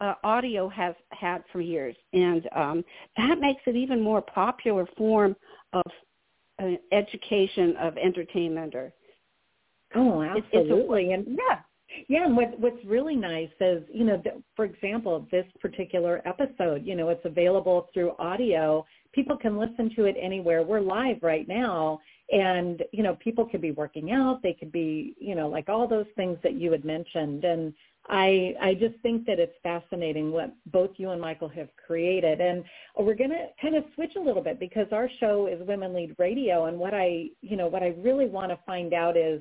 uh, 0.01 0.15
audio 0.25 0.69
has 0.69 0.95
had 1.11 1.43
for 1.53 1.61
years. 1.61 1.97
And 2.13 2.49
um, 2.55 2.85
that 3.17 3.39
makes 3.41 3.63
it 3.67 3.77
even 3.77 4.01
more 4.01 4.21
popular 4.21 4.87
form 4.97 5.35
of 5.73 5.85
uh, 6.63 6.73
education, 6.93 7.77
of 7.81 7.97
entertainment. 7.97 8.75
Or 8.75 8.93
Oh, 9.95 10.23
absolutely. 10.23 11.13
It's, 11.13 11.23
it's 11.23 11.29
a, 11.29 11.31
and 11.31 11.39
yeah. 11.39 11.59
Yeah, 12.09 12.27
and 12.27 12.37
what, 12.37 12.59
what's 12.59 12.85
really 12.85 13.15
nice 13.15 13.49
is, 13.61 13.83
you 13.93 14.05
know, 14.05 14.21
for 14.57 14.65
example, 14.65 15.27
this 15.31 15.47
particular 15.61 16.21
episode, 16.27 16.85
you 16.85 16.97
know, 16.97 17.09
it's 17.11 17.25
available 17.25 17.89
through 17.95 18.13
audio 18.19 18.85
people 19.17 19.37
can 19.37 19.59
listen 19.59 19.91
to 19.97 20.05
it 20.05 20.15
anywhere. 20.21 20.63
We're 20.63 20.81
live 20.81 21.17
right 21.23 21.49
now 21.49 21.99
and, 22.31 22.83
you 22.93 23.03
know, 23.03 23.17
people 23.17 23.47
could 23.47 23.61
be 23.63 23.71
working 23.71 24.13
out. 24.13 24.43
They 24.43 24.53
could 24.53 24.71
be, 24.71 25.15
you 25.19 25.35
know, 25.35 25.49
like 25.49 25.69
all 25.69 25.89
those 25.89 26.07
things 26.17 26.39
that 26.43 26.55
you 26.55 26.71
had 26.71 26.85
mentioned. 26.85 27.45
And 27.45 27.73
I, 28.09 28.55
I 28.61 28.75
just 28.75 28.97
think 29.03 29.27
that 29.27 29.39
it's 29.39 29.55
fascinating 29.63 30.33
what 30.33 30.53
both 30.67 30.91
you 30.97 31.11
and 31.11 31.21
Michael 31.21 31.49
have 31.49 31.69
created. 31.87 32.41
And 32.41 32.65
we're 32.99 33.15
going 33.15 33.31
to 33.31 33.47
kind 33.61 33.77
of 33.77 33.85
switch 33.95 34.13
a 34.17 34.21
little 34.21 34.43
bit 34.43 34.61
because 34.61 34.87
our 34.93 35.09
show 35.19 35.47
is 35.47 35.67
Women 35.67 35.95
Lead 35.95 36.15
Radio. 36.19 36.67
And 36.67 36.79
what 36.79 36.95
I, 36.95 37.27
you 37.43 37.57
know, 37.57 37.69
what 37.69 37.83
I 37.83 37.95
really 37.99 38.27
want 38.27 38.51
to 38.51 38.59
find 38.67 38.93
out 38.93 39.17
is, 39.17 39.41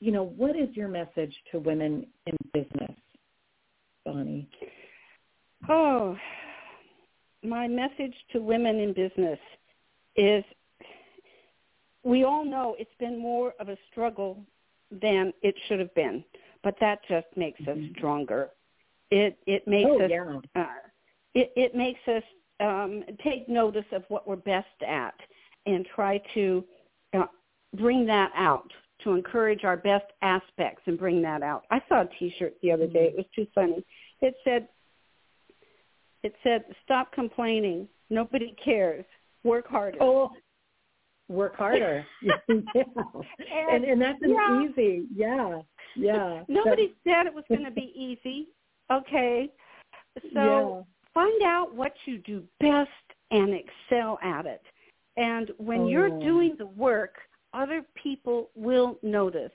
you 0.00 0.12
know, 0.12 0.24
what 0.36 0.56
is 0.56 0.68
your 0.74 0.88
message 0.88 1.34
to 1.52 1.58
women 1.58 2.06
in 2.26 2.36
business, 2.52 2.92
Bonnie? 4.04 4.48
Oh, 5.68 6.16
my 7.46 7.68
message 7.68 8.14
to 8.32 8.40
women 8.40 8.78
in 8.80 8.92
business 8.92 9.38
is 10.16 10.44
we 12.02 12.24
all 12.24 12.44
know 12.44 12.76
it's 12.78 12.90
been 12.98 13.18
more 13.18 13.52
of 13.58 13.68
a 13.68 13.76
struggle 13.90 14.38
than 14.90 15.32
it 15.42 15.54
should 15.66 15.80
have 15.80 15.94
been, 15.94 16.24
but 16.62 16.76
that 16.80 17.00
just 17.08 17.26
makes 17.36 17.60
mm-hmm. 17.60 17.84
us 17.84 17.90
stronger. 17.96 18.50
It 19.10 19.38
it 19.46 19.66
makes 19.66 19.90
oh, 19.90 20.02
us 20.02 20.10
yeah. 20.10 20.62
uh, 20.62 20.66
it 21.34 21.52
it 21.56 21.74
makes 21.74 22.00
us 22.08 22.22
um, 22.60 23.04
take 23.22 23.48
notice 23.48 23.84
of 23.92 24.04
what 24.08 24.26
we're 24.26 24.36
best 24.36 24.66
at 24.86 25.14
and 25.66 25.86
try 25.94 26.20
to 26.34 26.64
uh, 27.12 27.26
bring 27.76 28.06
that 28.06 28.30
out 28.36 28.70
to 29.04 29.12
encourage 29.12 29.64
our 29.64 29.76
best 29.76 30.06
aspects 30.22 30.82
and 30.86 30.98
bring 30.98 31.20
that 31.22 31.42
out. 31.42 31.64
I 31.70 31.80
saw 31.88 32.02
a 32.02 32.08
T-shirt 32.18 32.54
the 32.62 32.72
other 32.72 32.86
day. 32.86 33.08
Mm-hmm. 33.08 33.18
It 33.18 33.26
was 33.26 33.26
too 33.34 33.46
funny. 33.54 33.84
It 34.22 34.34
said 34.44 34.68
it 36.26 36.34
said, 36.42 36.64
"Stop 36.84 37.12
complaining. 37.12 37.88
Nobody 38.10 38.54
cares. 38.62 39.04
Work 39.44 39.68
harder." 39.68 39.98
Oh, 40.00 40.32
work 41.28 41.56
harder. 41.56 42.04
yeah. 42.22 42.34
and, 43.70 43.84
and 43.84 44.00
that's 44.00 44.18
an 44.22 44.30
yeah. 44.30 44.62
easy. 44.62 45.06
Yeah, 45.14 45.60
yeah. 45.94 46.42
Nobody 46.48 46.94
said 47.04 47.26
it 47.26 47.34
was 47.34 47.44
going 47.48 47.64
to 47.64 47.70
be 47.70 47.92
easy. 47.94 48.48
Okay, 48.90 49.50
so 50.34 50.84
yeah. 50.84 51.12
find 51.14 51.42
out 51.44 51.74
what 51.74 51.92
you 52.06 52.18
do 52.18 52.42
best 52.60 52.90
and 53.30 53.54
excel 53.54 54.18
at 54.22 54.46
it. 54.46 54.62
And 55.16 55.50
when 55.58 55.82
oh. 55.82 55.88
you're 55.88 56.20
doing 56.20 56.56
the 56.58 56.66
work, 56.66 57.14
other 57.54 57.82
people 57.94 58.50
will 58.54 58.98
notice. 59.02 59.52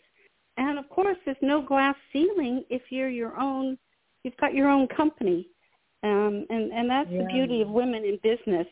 And 0.57 0.79
of 0.79 0.89
course, 0.89 1.17
there's 1.25 1.37
no 1.41 1.61
glass 1.61 1.95
ceiling 2.11 2.63
if 2.69 2.81
you're 2.89 3.09
your 3.09 3.37
own. 3.39 3.77
You've 4.23 4.37
got 4.37 4.53
your 4.53 4.69
own 4.69 4.87
company 4.87 5.47
um, 6.03 6.45
and 6.49 6.71
and 6.71 6.89
that's 6.89 7.09
yeah. 7.11 7.19
the 7.19 7.25
beauty 7.25 7.61
of 7.61 7.69
women 7.69 8.03
in 8.03 8.19
business. 8.23 8.67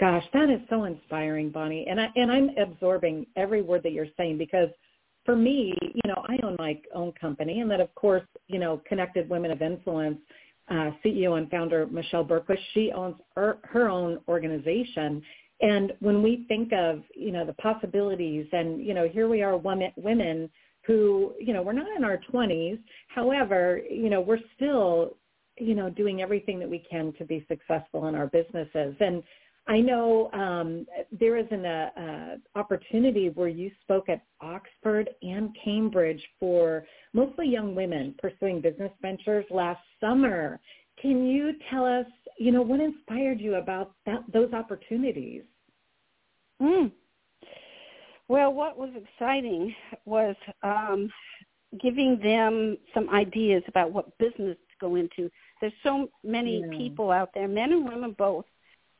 Gosh, 0.00 0.24
that 0.32 0.50
is 0.50 0.60
so 0.68 0.84
inspiring, 0.84 1.50
Bonnie. 1.50 1.86
And 1.88 2.00
I 2.00 2.08
and 2.16 2.30
I'm 2.30 2.50
absorbing 2.58 3.26
every 3.36 3.62
word 3.62 3.82
that 3.84 3.92
you're 3.92 4.06
saying 4.16 4.38
because 4.38 4.68
for 5.24 5.36
me, 5.36 5.74
you 5.80 6.02
know, 6.06 6.24
I 6.28 6.38
own 6.44 6.56
my 6.58 6.80
own 6.94 7.12
company, 7.20 7.60
and 7.60 7.70
then 7.70 7.80
of 7.80 7.94
course, 7.94 8.24
you 8.48 8.58
know, 8.58 8.82
Connected 8.88 9.28
Women 9.28 9.52
of 9.52 9.62
Influence 9.62 10.18
uh, 10.70 10.90
CEO 11.04 11.38
and 11.38 11.50
founder 11.50 11.86
Michelle 11.86 12.24
Bergquist, 12.24 12.58
she 12.72 12.92
owns 12.92 13.16
her, 13.36 13.58
her 13.64 13.88
own 13.88 14.18
organization. 14.28 15.22
And 15.60 15.92
when 16.00 16.22
we 16.22 16.44
think 16.48 16.72
of, 16.72 17.02
you 17.14 17.30
know, 17.30 17.44
the 17.44 17.52
possibilities 17.54 18.46
and, 18.52 18.84
you 18.84 18.94
know, 18.94 19.08
here 19.08 19.28
we 19.28 19.42
are 19.42 19.56
women, 19.56 19.92
women 19.96 20.50
who, 20.86 21.34
you 21.38 21.52
know, 21.52 21.62
we're 21.62 21.72
not 21.72 21.86
in 21.96 22.04
our 22.04 22.18
20s. 22.32 22.78
However, 23.08 23.80
you 23.88 24.10
know, 24.10 24.20
we're 24.20 24.40
still, 24.56 25.16
you 25.58 25.74
know, 25.74 25.90
doing 25.90 26.22
everything 26.22 26.58
that 26.58 26.68
we 26.68 26.84
can 26.90 27.12
to 27.18 27.24
be 27.24 27.46
successful 27.48 28.08
in 28.08 28.14
our 28.14 28.26
businesses. 28.26 28.96
And 29.00 29.22
I 29.68 29.78
know 29.78 30.28
um, 30.32 30.86
there 31.12 31.36
is 31.36 31.46
an 31.52 31.64
uh, 31.64 31.90
uh, 31.96 32.58
opportunity 32.58 33.28
where 33.28 33.48
you 33.48 33.70
spoke 33.82 34.08
at 34.08 34.22
Oxford 34.40 35.08
and 35.22 35.56
Cambridge 35.64 36.22
for 36.40 36.84
mostly 37.12 37.46
young 37.48 37.74
women 37.76 38.14
pursuing 38.18 38.60
business 38.60 38.90
ventures 39.00 39.44
last 39.50 39.80
summer. 40.00 40.58
Can 41.00 41.26
you 41.26 41.52
tell 41.70 41.84
us, 41.84 42.06
you 42.38 42.50
know, 42.50 42.62
what 42.62 42.80
inspired 42.80 43.40
you 43.40 43.54
about 43.54 43.92
that, 44.04 44.24
those 44.32 44.52
opportunities? 44.52 45.42
Mm. 46.60 46.90
Well, 48.32 48.54
what 48.54 48.78
was 48.78 48.88
exciting 48.96 49.74
was 50.06 50.34
um, 50.62 51.12
giving 51.82 52.18
them 52.18 52.78
some 52.94 53.10
ideas 53.10 53.62
about 53.68 53.92
what 53.92 54.16
business 54.16 54.56
to 54.56 54.76
go 54.80 54.94
into. 54.94 55.30
There's 55.60 55.74
so 55.82 56.08
many 56.24 56.60
yeah. 56.60 56.78
people 56.78 57.10
out 57.10 57.28
there, 57.34 57.46
men 57.46 57.72
and 57.72 57.86
women 57.86 58.14
both, 58.16 58.46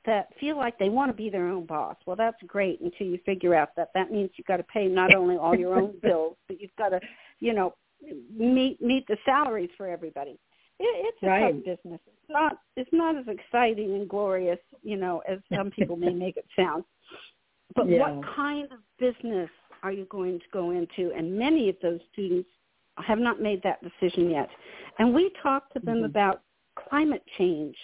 that 0.04 0.28
feel 0.38 0.58
like 0.58 0.78
they 0.78 0.90
want 0.90 1.08
to 1.08 1.16
be 1.16 1.30
their 1.30 1.48
own 1.48 1.64
boss. 1.64 1.96
Well, 2.04 2.14
that's 2.14 2.36
great 2.46 2.82
until 2.82 3.06
you 3.06 3.18
figure 3.24 3.54
out 3.54 3.70
that 3.74 3.88
that 3.94 4.12
means 4.12 4.28
you've 4.36 4.46
got 4.46 4.58
to 4.58 4.64
pay 4.64 4.86
not 4.86 5.14
only 5.14 5.38
all 5.38 5.56
your 5.56 5.80
own 5.80 5.94
bills, 6.02 6.36
but 6.46 6.60
you've 6.60 6.76
got 6.76 6.90
to, 6.90 7.00
you 7.40 7.54
know, 7.54 7.72
meet 8.36 8.82
meet 8.82 9.06
the 9.06 9.16
salaries 9.24 9.70
for 9.78 9.88
everybody. 9.88 10.38
it, 10.78 11.06
it's 11.06 11.22
a 11.22 11.26
right. 11.26 11.54
tough 11.54 11.64
business. 11.64 12.00
It's 12.06 12.28
not 12.28 12.58
it's 12.76 12.92
not 12.92 13.16
as 13.16 13.24
exciting 13.28 13.94
and 13.94 14.06
glorious, 14.06 14.58
you 14.82 14.98
know, 14.98 15.22
as 15.26 15.38
some 15.54 15.70
people 15.70 15.96
may 15.96 16.12
make 16.12 16.36
it 16.36 16.44
sound. 16.54 16.84
But 17.74 17.88
Yeah. 17.88 17.98
what 18.00 18.24
kind 18.34 18.70
of 18.72 18.78
business 18.98 19.50
are 19.82 19.92
you 19.92 20.04
going 20.06 20.38
to 20.38 20.46
go 20.52 20.70
into? 20.70 21.12
And 21.12 21.36
many 21.38 21.68
of 21.68 21.76
those 21.80 22.00
students 22.12 22.48
have 22.98 23.18
not 23.18 23.40
made 23.40 23.62
that 23.62 23.82
decision 23.82 24.30
yet. 24.30 24.50
And 24.98 25.14
we 25.14 25.30
talked 25.42 25.72
to 25.74 25.80
them 25.80 25.98
Mhm. 26.02 26.04
about 26.06 26.42
climate 26.76 27.24
change, 27.38 27.76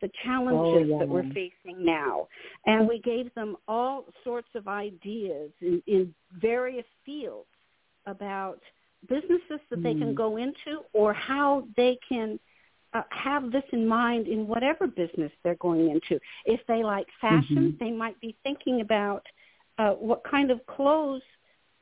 the 0.00 0.08
challenges 0.24 0.90
Oh, 0.94 0.98
that 0.98 1.08
we're 1.08 1.22
facing 1.32 1.84
now. 1.84 2.28
And 2.66 2.88
we 2.88 2.98
gave 2.98 3.32
them 3.34 3.56
all 3.68 4.06
sorts 4.22 4.54
of 4.54 4.68
ideas 4.68 5.52
in, 5.60 5.82
in 5.86 6.14
various 6.32 6.86
fields 7.04 7.48
about 8.06 8.60
businesses 9.06 9.60
that 9.70 9.82
they 9.82 9.94
can 9.94 10.12
Mm. 10.12 10.14
go 10.14 10.36
into 10.38 10.84
or 10.92 11.12
how 11.12 11.66
they 11.76 11.96
can 12.08 12.40
uh, 12.94 13.02
have 13.10 13.50
this 13.50 13.64
in 13.72 13.84
mind 13.88 14.28
in 14.28 14.46
whatever 14.46 14.86
business 14.86 15.32
they're 15.42 15.56
going 15.56 15.90
into. 15.90 16.20
If 16.46 16.64
they 16.66 16.84
like 16.84 17.10
fashion, 17.20 17.72
Mhm. 17.72 17.78
they 17.78 17.90
might 17.90 18.18
be 18.20 18.36
thinking 18.44 18.82
about 18.82 19.26
uh, 19.78 19.90
what 19.90 20.22
kind 20.28 20.50
of 20.50 20.64
clothes. 20.66 21.22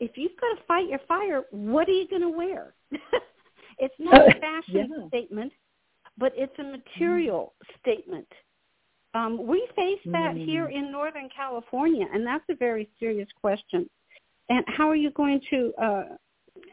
If 0.00 0.16
you've 0.16 0.36
got 0.40 0.58
to 0.58 0.64
fight 0.66 0.88
your 0.88 1.00
fire, 1.06 1.42
what 1.50 1.88
are 1.88 1.92
you 1.92 2.08
going 2.08 2.22
to 2.22 2.28
wear? 2.30 2.74
it's 3.78 3.94
not 3.98 4.26
a 4.28 4.40
fashion 4.40 4.90
Yeah. 4.98 5.06
statement, 5.08 5.52
but 6.18 6.32
it's 6.36 6.58
a 6.58 6.64
material 6.64 7.54
statement. 7.80 8.28
Um, 9.14 9.46
we 9.46 9.68
face 9.76 10.00
that 10.06 10.34
Mm. 10.34 10.44
here 10.46 10.68
in 10.68 10.90
Northern 10.90 11.28
California, 11.28 12.08
and 12.12 12.26
that's 12.26 12.48
a 12.48 12.54
very 12.54 12.88
serious 12.98 13.28
question. 13.32 13.88
And 14.48 14.64
how 14.68 14.88
are 14.88 14.96
you 14.96 15.10
going 15.10 15.40
to 15.50 15.74
uh, 15.78 16.04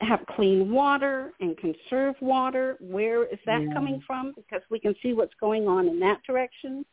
have 0.02 0.26
clean 0.28 0.72
water 0.72 1.34
and 1.40 1.58
conserve 1.58 2.16
water? 2.22 2.78
Where 2.80 3.26
is 3.26 3.40
that 3.46 3.62
Yeah. 3.64 3.74
coming 3.74 4.02
from? 4.08 4.34
Because 4.34 4.62
we 4.70 4.80
can 4.80 4.96
see 5.02 5.14
what's 5.14 5.34
going 5.36 5.68
on 5.68 5.88
in 5.88 6.00
that 6.00 6.24
direction. 6.24 6.86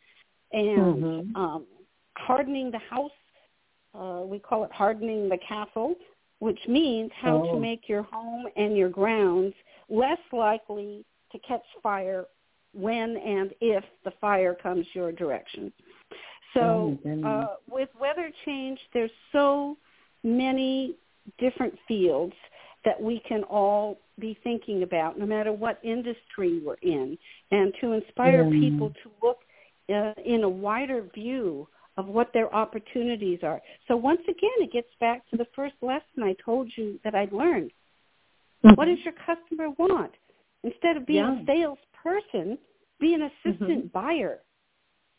And 0.53 1.05
Mhm. 1.05 1.37
um, 1.37 1.67
hardening 2.19 2.71
the 2.71 2.79
house, 2.79 3.12
uh, 3.98 4.22
we 4.24 4.38
call 4.38 4.64
it 4.64 4.72
hardening 4.72 5.28
the 5.28 5.38
castle, 5.38 5.94
which 6.40 6.59
means 6.68 7.11
how 7.14 7.42
Oh. 7.44 7.52
to 7.52 7.61
make 7.61 7.88
your 7.88 8.02
home 8.02 8.46
and 8.56 8.76
your 8.76 8.88
grounds 8.90 9.54
less 9.88 10.18
likely 10.32 11.04
to 11.32 11.38
catch 11.40 11.64
fire 11.82 12.26
when 12.74 13.16
and 13.16 13.54
if 13.61 13.85
the 14.04 14.11
fire 14.20 14.54
comes 14.54 14.87
your 14.94 15.12
direction. 15.12 15.72
Oh, 16.12 16.16
So 16.54 16.98
my 17.04 17.28
uh, 17.28 17.46
with 17.68 17.88
weather 17.98 18.30
change, 18.44 18.78
there's 18.92 19.11
so 19.32 19.76
many 20.22 20.96
different 21.38 21.74
fields 21.88 22.35
that 22.85 23.00
we 23.00 23.20
can 23.28 23.42
all 23.44 23.98
be 24.18 24.38
thinking 24.44 24.82
about, 24.82 25.18
no 25.18 25.26
matter 25.26 25.52
what 25.52 25.78
industry 25.82 26.61
we're 26.64 26.74
in, 26.82 27.18
and 27.50 27.72
to 27.80 27.92
inspire 27.92 28.44
Yeah. 28.44 28.61
people 28.61 28.90
to 29.02 29.11
look 29.22 29.38
uh, 29.88 30.12
in 30.22 30.44
a 30.44 30.48
wider 30.48 31.02
view 31.14 31.68
of 31.96 32.06
what 32.06 32.32
their 32.32 32.54
opportunities 32.54 33.40
are. 33.42 33.61
So 33.88 33.96
once 33.96 34.20
again, 34.24 34.59
it 34.59 34.72
gets 34.72 34.88
back 35.00 35.28
to 35.30 35.37
the 35.37 35.46
first 35.54 35.74
lesson 35.82 36.22
I 36.22 36.35
told 36.44 36.70
you 36.76 37.00
that 37.04 37.14
I'd 37.14 37.32
learned. 37.32 37.72
What 38.61 38.87
does 38.87 38.98
your 39.04 39.14
customer 39.24 39.70
want? 39.78 40.12
Instead 40.62 40.96
of 40.96 41.06
being 41.06 41.24
Yeah. 41.24 41.40
a 41.40 41.46
salesperson, 41.46 42.59
be 42.98 43.14
an 43.14 43.22
assistant 43.22 43.92
buyer. 43.92 44.42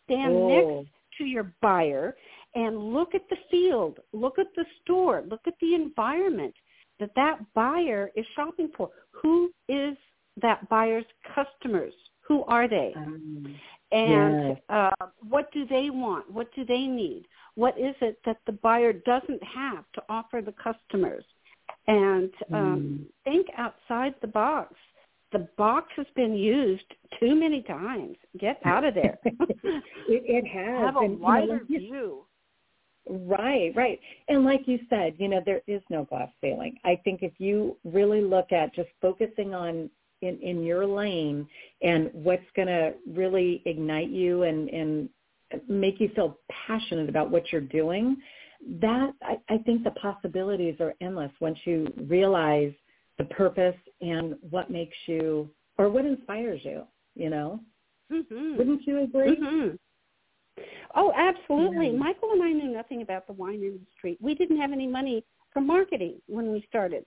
Stand 0.06 0.36
Oh. 0.36 0.48
next 0.48 0.90
to 1.18 1.26
your 1.26 1.54
buyer 1.62 2.16
and 2.56 2.94
look 2.94 3.16
at 3.16 3.28
the 3.30 3.38
field, 3.50 4.00
look 4.12 4.40
at 4.40 4.54
the 4.56 4.66
store, 4.82 5.22
look 5.28 5.48
at 5.48 5.58
the 5.60 5.76
environment 5.76 6.56
that 7.00 7.14
that 7.16 7.54
buyer 7.54 8.12
is 8.16 8.26
shopping 8.28 8.70
for. 8.70 8.90
Who 9.12 9.54
is 9.68 9.98
that 10.38 10.68
buyer's 10.70 11.06
customers? 11.24 11.94
Who 12.22 12.44
are 12.46 12.68
they? 12.68 12.94
Um, 12.96 13.56
And 13.92 14.48
Yes. 14.50 14.62
uh, 14.70 15.06
what 15.28 15.52
do 15.52 15.66
they 15.66 15.90
want? 15.90 16.30
What 16.30 16.54
do 16.54 16.66
they 16.66 16.88
need? 16.88 17.28
What 17.56 17.78
is 17.80 17.96
it 18.02 18.20
that 18.26 18.38
the 18.46 18.52
buyer 18.52 18.94
doesn't 18.94 19.44
have 19.44 19.86
to 19.94 20.04
offer 20.10 20.42
the 20.42 20.52
customers? 20.54 21.24
And 21.88 22.34
um, 22.54 22.60
Mm. 22.60 23.06
think 23.24 23.48
outside 23.58 24.16
the 24.22 24.28
box. 24.28 24.76
The 25.32 25.48
box 25.58 25.92
has 25.96 26.08
been 26.16 26.36
used 26.36 26.94
too 27.20 27.36
many 27.36 27.62
times. 27.62 28.18
Get 28.38 28.60
out 28.66 28.84
of 28.84 28.94
there. 28.94 29.20
it, 29.24 29.34
it 30.08 30.48
has. 30.48 30.86
Have 30.86 30.96
a 30.98 31.00
and, 31.00 31.14
you 31.14 31.20
know, 31.20 31.24
wider 31.24 31.64
view. 31.66 32.26
Right, 33.10 33.74
right. 33.76 34.00
And 34.28 34.44
like 34.44 34.68
you 34.68 34.80
said, 34.90 35.16
you 35.18 35.28
know, 35.30 35.42
there 35.46 35.62
is 35.68 35.82
no 35.90 36.04
glass 36.06 36.30
ceiling. 36.42 36.78
I 36.84 37.00
think 37.04 37.24
if 37.24 37.34
you 37.40 37.78
really 37.86 38.22
look 38.22 38.52
at 38.52 38.74
just 38.76 38.90
focusing 39.02 39.54
on 39.54 39.90
in, 40.22 40.40
in 40.40 40.64
your 40.64 40.86
lane 40.86 41.48
and 41.82 42.10
what's 42.14 42.46
going 42.56 42.68
to 42.68 42.94
really 43.08 43.62
ignite 43.66 44.10
you 44.10 44.44
and, 44.44 44.70
and 44.70 45.10
make 45.68 46.00
you 46.00 46.10
feel 46.16 46.40
passionate 46.68 47.10
about 47.10 47.30
what 47.30 47.52
you're 47.52 47.62
doing, 47.62 48.18
that 48.82 49.12
I, 49.22 49.38
I 49.50 49.58
think 49.60 49.84
the 49.84 49.92
possibilities 49.92 50.76
are 50.80 50.94
endless 51.02 51.32
once 51.40 51.58
you 51.66 51.92
realize 52.08 52.74
the 53.18 53.26
purpose 53.26 53.76
and 54.02 54.36
what 54.50 54.70
makes 54.70 54.98
you 55.06 55.50
or 55.78 55.90
what 55.90 56.06
inspires 56.06 56.62
you, 56.64 56.84
you 57.16 57.30
know? 57.30 57.60
Mm-hmm. 58.12 58.58
Wouldn't 58.58 58.88
you 58.88 59.04
agree? 59.04 59.36
hmm 59.36 59.70
Oh, 60.96 61.14
absolutely. 61.16 61.92
Michael 61.92 62.32
and 62.32 62.42
I 62.42 62.52
knew 62.52 62.72
nothing 62.72 63.04
about 63.04 63.28
the 63.28 63.34
wine 63.34 63.62
industry. 63.62 64.18
We 64.20 64.34
didn't 64.34 64.60
have 64.60 64.72
any 64.72 64.88
money 64.88 65.24
for 65.54 65.62
marketing 65.62 66.22
when 66.28 66.52
we 66.52 66.66
started. 66.68 67.06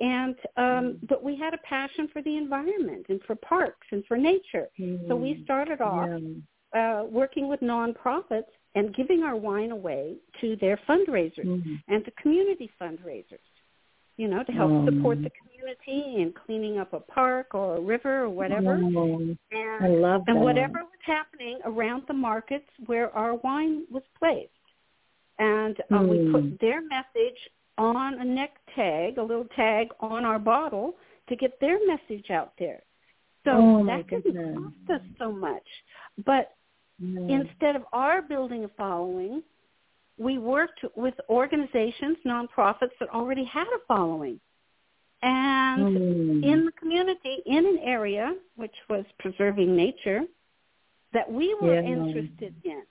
And 0.00 0.34
um 0.56 0.64
Mm. 0.64 1.08
but 1.08 1.22
we 1.22 1.36
had 1.36 1.54
a 1.54 1.58
passion 1.58 2.08
for 2.08 2.20
the 2.22 2.36
environment 2.36 3.06
and 3.08 3.22
for 3.22 3.36
parks 3.36 3.86
and 3.92 4.04
for 4.06 4.16
nature. 4.16 4.68
So 5.08 5.14
we 5.16 5.34
Mm. 5.34 5.44
started 5.44 5.80
off 5.80 6.08
Yeah. 6.08 6.80
uh 6.80 7.04
working 7.04 7.46
with 7.48 7.60
nonprofits 7.60 8.50
and 8.74 8.92
giving 8.94 9.22
our 9.22 9.36
wine 9.36 9.70
away 9.70 10.16
to 10.40 10.56
their 10.56 10.76
fundraisers 10.88 11.46
Mhm. 11.46 11.80
and 11.88 12.04
to 12.04 12.10
community 12.12 12.68
fundraisers. 12.80 13.46
You 14.16 14.28
know, 14.28 14.42
to 14.44 14.52
help 14.52 14.70
Oh. 14.72 14.84
support 14.86 15.22
the 15.22 15.30
community 15.30 16.16
in 16.22 16.32
cleaning 16.32 16.78
up 16.78 16.92
a 16.92 17.00
park 17.00 17.54
or 17.54 17.76
a 17.76 17.80
river 17.80 18.22
or 18.22 18.28
whatever. 18.30 18.74
And 19.52 19.84
I 19.84 19.88
love 19.88 20.24
that. 20.24 20.34
and 20.36 20.44
whatever 20.44 20.78
was 20.80 21.00
happening 21.02 21.60
around 21.64 22.06
the 22.06 22.14
markets 22.14 22.68
where 22.86 23.14
our 23.14 23.34
wine 23.36 23.86
was 23.90 24.02
placed. 24.18 24.50
And 25.38 25.80
uh, 25.92 26.02
we 26.08 26.30
put 26.30 26.60
their 26.60 26.80
message 26.80 27.40
on 27.78 28.20
a 28.20 28.24
neck 28.24 28.52
tag, 28.74 29.18
a 29.18 29.22
little 29.22 29.46
tag 29.56 29.88
on 30.00 30.24
our 30.24 30.38
bottle 30.38 30.94
to 31.28 31.36
get 31.36 31.58
their 31.60 31.78
message 31.86 32.30
out 32.30 32.52
there. 32.58 32.82
So 33.44 33.50
Oh, 33.52 33.86
that 33.86 34.06
didn't 34.08 34.54
cost 34.54 35.00
us 35.00 35.06
so 35.18 35.32
much. 35.32 35.66
But 36.24 36.54
Yeah. 36.98 37.40
instead 37.40 37.76
of 37.76 37.84
our 37.92 38.22
building 38.22 38.64
a 38.64 38.68
following, 38.68 39.42
we 40.16 40.38
worked 40.38 40.84
with 40.96 41.14
organizations, 41.28 42.16
nonprofits 42.24 42.96
that 43.00 43.08
already 43.10 43.44
had 43.44 43.66
a 43.66 43.80
following. 43.86 44.40
And 45.22 45.86
Mm. 45.86 46.44
in 46.44 46.64
the 46.66 46.72
community 46.72 47.42
in 47.46 47.66
an 47.66 47.78
area 47.78 48.36
which 48.56 48.76
was 48.88 49.04
preserving 49.18 49.74
nature 49.74 50.26
that 51.12 51.30
we 51.30 51.54
were 51.54 51.74
Yeah. 51.74 51.82
interested 51.82 52.54
in. 52.64 52.86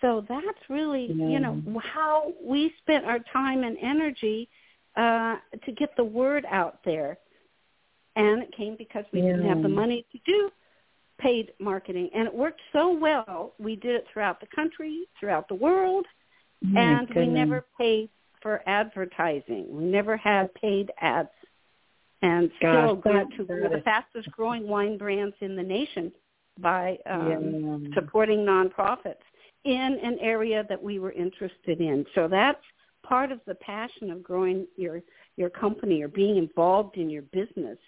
So 0.00 0.24
that's 0.28 0.58
really, 0.68 1.06
Yeah. 1.12 1.28
you 1.28 1.40
know, 1.40 1.62
how 1.82 2.32
we 2.42 2.72
spent 2.78 3.04
our 3.04 3.18
time 3.32 3.64
and 3.64 3.76
energy 3.78 4.48
uh, 4.96 5.36
to 5.64 5.72
get 5.72 5.94
the 5.96 6.04
word 6.04 6.44
out 6.48 6.82
there. 6.84 7.18
And 8.16 8.42
it 8.42 8.52
came 8.52 8.74
because 8.76 9.04
we 9.12 9.20
didn't 9.20 9.46
have 9.46 9.62
the 9.62 9.68
money 9.68 10.04
to 10.12 10.18
do 10.26 10.50
paid 11.18 11.52
marketing. 11.60 12.10
And 12.14 12.26
it 12.28 12.34
worked 12.34 12.60
so 12.72 12.92
well, 12.92 13.54
we 13.58 13.76
did 13.76 13.94
it 13.96 14.06
throughout 14.12 14.40
the 14.40 14.46
country, 14.54 15.06
throughout 15.18 15.48
the 15.48 15.54
world, 15.54 16.06
Oh, 16.64 16.76
and 16.76 17.08
we 17.14 17.26
never 17.28 17.64
paid 17.78 18.08
for 18.42 18.62
advertising. 18.66 19.66
We 19.70 19.84
never 19.84 20.16
had 20.16 20.52
paid 20.54 20.90
ads. 21.00 21.28
And 22.22 22.50
still 22.56 22.96
Gosh, 22.96 23.02
grew 23.02 23.12
that- 23.12 23.36
to 23.36 23.44
one 23.44 23.62
of 23.64 23.70
the 23.70 23.82
fastest 23.82 24.30
growing 24.32 24.66
wine 24.66 24.96
brands 24.98 25.36
in 25.40 25.54
the 25.54 25.62
nation 25.62 26.12
by 26.58 26.98
um, 27.06 27.28
Yeah. 27.84 27.94
supporting 27.94 28.40
nonprofits 28.40 29.22
in 29.64 29.98
an 30.02 30.18
area 30.20 30.64
that 30.68 30.82
we 30.82 30.98
were 30.98 31.12
interested 31.12 31.80
in. 31.80 32.04
So 32.14 32.28
that's 32.28 32.62
part 33.04 33.32
of 33.32 33.40
the 33.46 33.54
passion 33.56 34.10
of 34.10 34.22
growing 34.22 34.66
your 34.76 35.02
your 35.36 35.50
company 35.50 36.02
or 36.02 36.08
being 36.08 36.36
involved 36.36 36.96
in 36.96 37.08
your 37.08 37.22
business 37.22 37.78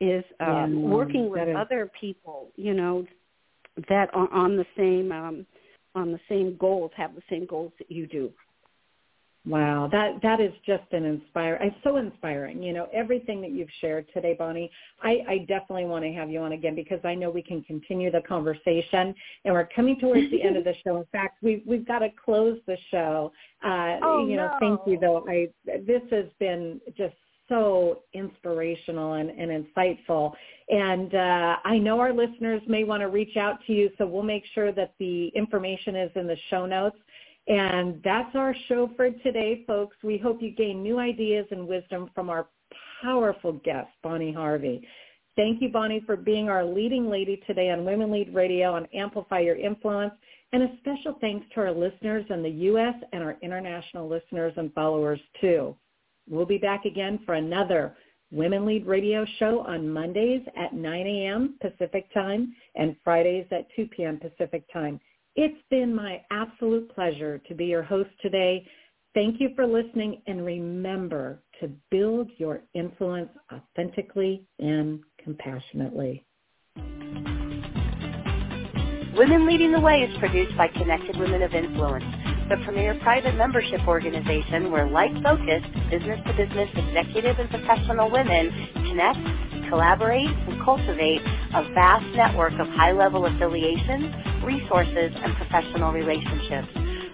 is 0.00 0.24
um, 0.40 0.82
Yeah, 0.84 0.90
working 0.90 1.30
with 1.30 1.48
is- 1.48 1.56
other 1.56 1.90
people, 2.00 2.50
you 2.56 2.74
know, 2.74 3.06
that 3.88 4.10
are 4.14 4.32
on 4.32 4.56
the 4.56 4.66
same 4.76 5.12
um, 5.12 5.46
on 5.94 6.12
the 6.12 6.20
same 6.28 6.56
goals, 6.56 6.90
have 6.96 7.14
the 7.14 7.22
same 7.30 7.46
goals 7.46 7.72
that 7.78 7.90
you 7.90 8.06
do. 8.06 8.32
Wow, 9.46 9.88
that 9.92 10.20
that 10.22 10.40
is 10.40 10.52
just 10.66 10.82
an 10.92 11.04
inspire. 11.04 11.58
It's 11.62 11.76
so 11.82 11.96
inspiring. 11.96 12.62
You 12.62 12.72
know, 12.74 12.86
everything 12.92 13.40
that 13.40 13.50
you've 13.52 13.68
shared 13.80 14.06
today, 14.12 14.34
Bonnie. 14.38 14.70
I, 15.02 15.22
I 15.28 15.38
definitely 15.38 15.86
want 15.86 16.04
to 16.04 16.12
have 16.12 16.28
you 16.28 16.40
on 16.40 16.52
again 16.52 16.74
because 16.74 17.00
I 17.04 17.14
know 17.14 17.30
we 17.30 17.42
can 17.42 17.62
continue 17.62 18.10
the 18.10 18.20
conversation. 18.28 19.14
And 19.44 19.54
we're 19.54 19.68
coming 19.74 19.98
towards 20.00 20.30
the 20.30 20.42
end 20.42 20.56
of 20.56 20.64
the 20.64 20.74
show. 20.84 20.98
In 20.98 21.06
fact, 21.12 21.38
we've 21.42 21.62
we've 21.64 21.86
got 21.86 22.00
to 22.00 22.08
close 22.22 22.58
the 22.66 22.76
show. 22.90 23.32
Uh, 23.64 23.96
Oh, 24.02 24.26
you 24.26 24.36
know, 24.36 24.48
no. 24.48 24.56
thank 24.60 24.80
you 24.86 24.98
though. 25.00 25.24
I 25.28 25.48
this 25.86 26.02
has 26.10 26.26
been 26.38 26.80
just 26.96 27.14
so 27.48 28.02
inspirational 28.12 29.14
and, 29.14 29.30
and 29.30 29.64
insightful. 29.64 30.32
And 30.68 31.14
uh, 31.14 31.56
I 31.64 31.78
know 31.78 31.98
our 31.98 32.12
listeners 32.12 32.60
may 32.68 32.84
want 32.84 33.00
to 33.00 33.08
reach 33.08 33.36
out 33.36 33.58
to 33.66 33.72
you, 33.72 33.90
so 33.96 34.06
we'll 34.06 34.22
make 34.22 34.44
sure 34.54 34.72
that 34.72 34.92
the 34.98 35.28
information 35.28 35.96
is 35.96 36.10
in 36.14 36.26
the 36.26 36.36
show 36.50 36.66
notes. 36.66 36.98
And 37.48 38.00
that's 38.04 38.34
our 38.36 38.54
show 38.68 38.90
for 38.94 39.10
today, 39.10 39.64
folks. 39.66 39.96
We 40.02 40.18
hope 40.18 40.42
you 40.42 40.50
gain 40.50 40.82
new 40.82 40.98
ideas 40.98 41.46
and 41.50 41.66
wisdom 41.66 42.10
from 42.14 42.28
our 42.28 42.46
powerful 43.02 43.52
guest, 43.64 43.88
Bonnie 44.02 44.32
Harvey. 44.32 44.86
Thank 45.34 45.62
you, 45.62 45.70
Bonnie, 45.70 46.02
for 46.04 46.16
being 46.16 46.50
our 46.50 46.64
leading 46.64 47.08
lady 47.08 47.42
today 47.46 47.70
on 47.70 47.84
Women 47.84 48.10
Lead 48.10 48.34
Radio 48.34 48.74
and 48.74 48.86
Amplify 48.92 49.40
Your 49.40 49.56
Influence. 49.56 50.12
And 50.52 50.62
a 50.62 50.76
special 50.80 51.16
thanks 51.20 51.46
to 51.54 51.60
our 51.60 51.72
listeners 51.72 52.26
in 52.28 52.42
the 52.42 52.50
U.S. 52.50 52.94
and 53.12 53.22
our 53.22 53.36
international 53.40 54.08
listeners 54.08 54.52
and 54.56 54.72
followers, 54.74 55.20
too. 55.40 55.74
We'll 56.28 56.46
be 56.46 56.58
back 56.58 56.84
again 56.84 57.20
for 57.24 57.34
another 57.34 57.96
Women 58.30 58.66
Lead 58.66 58.86
Radio 58.86 59.24
show 59.38 59.60
on 59.60 59.88
Mondays 59.88 60.42
at 60.56 60.74
9 60.74 61.06
a.m. 61.06 61.54
Pacific 61.62 62.12
Time 62.12 62.54
and 62.74 62.94
Fridays 63.02 63.46
at 63.52 63.66
2 63.74 63.86
p.m. 63.86 64.18
Pacific 64.18 64.64
Time. 64.70 65.00
It's 65.40 65.62
been 65.70 65.94
my 65.94 66.20
absolute 66.32 66.92
pleasure 66.92 67.38
to 67.46 67.54
be 67.54 67.66
your 67.66 67.84
host 67.84 68.10
today. 68.20 68.66
Thank 69.14 69.40
you 69.40 69.50
for 69.54 69.68
listening 69.68 70.20
and 70.26 70.44
remember 70.44 71.44
to 71.60 71.70
build 71.92 72.28
your 72.38 72.62
influence 72.74 73.30
authentically 73.52 74.42
and 74.58 74.98
compassionately. 75.22 76.26
Women 79.14 79.46
Leading 79.46 79.70
the 79.70 79.80
Way 79.80 80.00
is 80.00 80.18
produced 80.18 80.56
by 80.56 80.66
Connected 80.66 81.16
Women 81.16 81.42
of 81.42 81.54
Influence, 81.54 82.04
the 82.48 82.56
premier 82.64 82.98
private 83.00 83.36
membership 83.36 83.86
organization 83.86 84.72
where 84.72 84.90
like-focused 84.90 85.72
business-to-business 85.88 86.70
executive 86.74 87.38
and 87.38 87.48
professional 87.48 88.10
women 88.10 88.50
connect, 88.74 89.20
collaborate, 89.68 90.28
and 90.28 90.60
cultivate 90.64 91.20
a 91.54 91.62
vast 91.74 92.06
network 92.16 92.54
of 92.58 92.66
high-level 92.68 93.26
affiliations, 93.26 94.12
resources, 94.44 95.12
and 95.14 95.36
professional 95.36 95.92
relationships. 95.92 96.68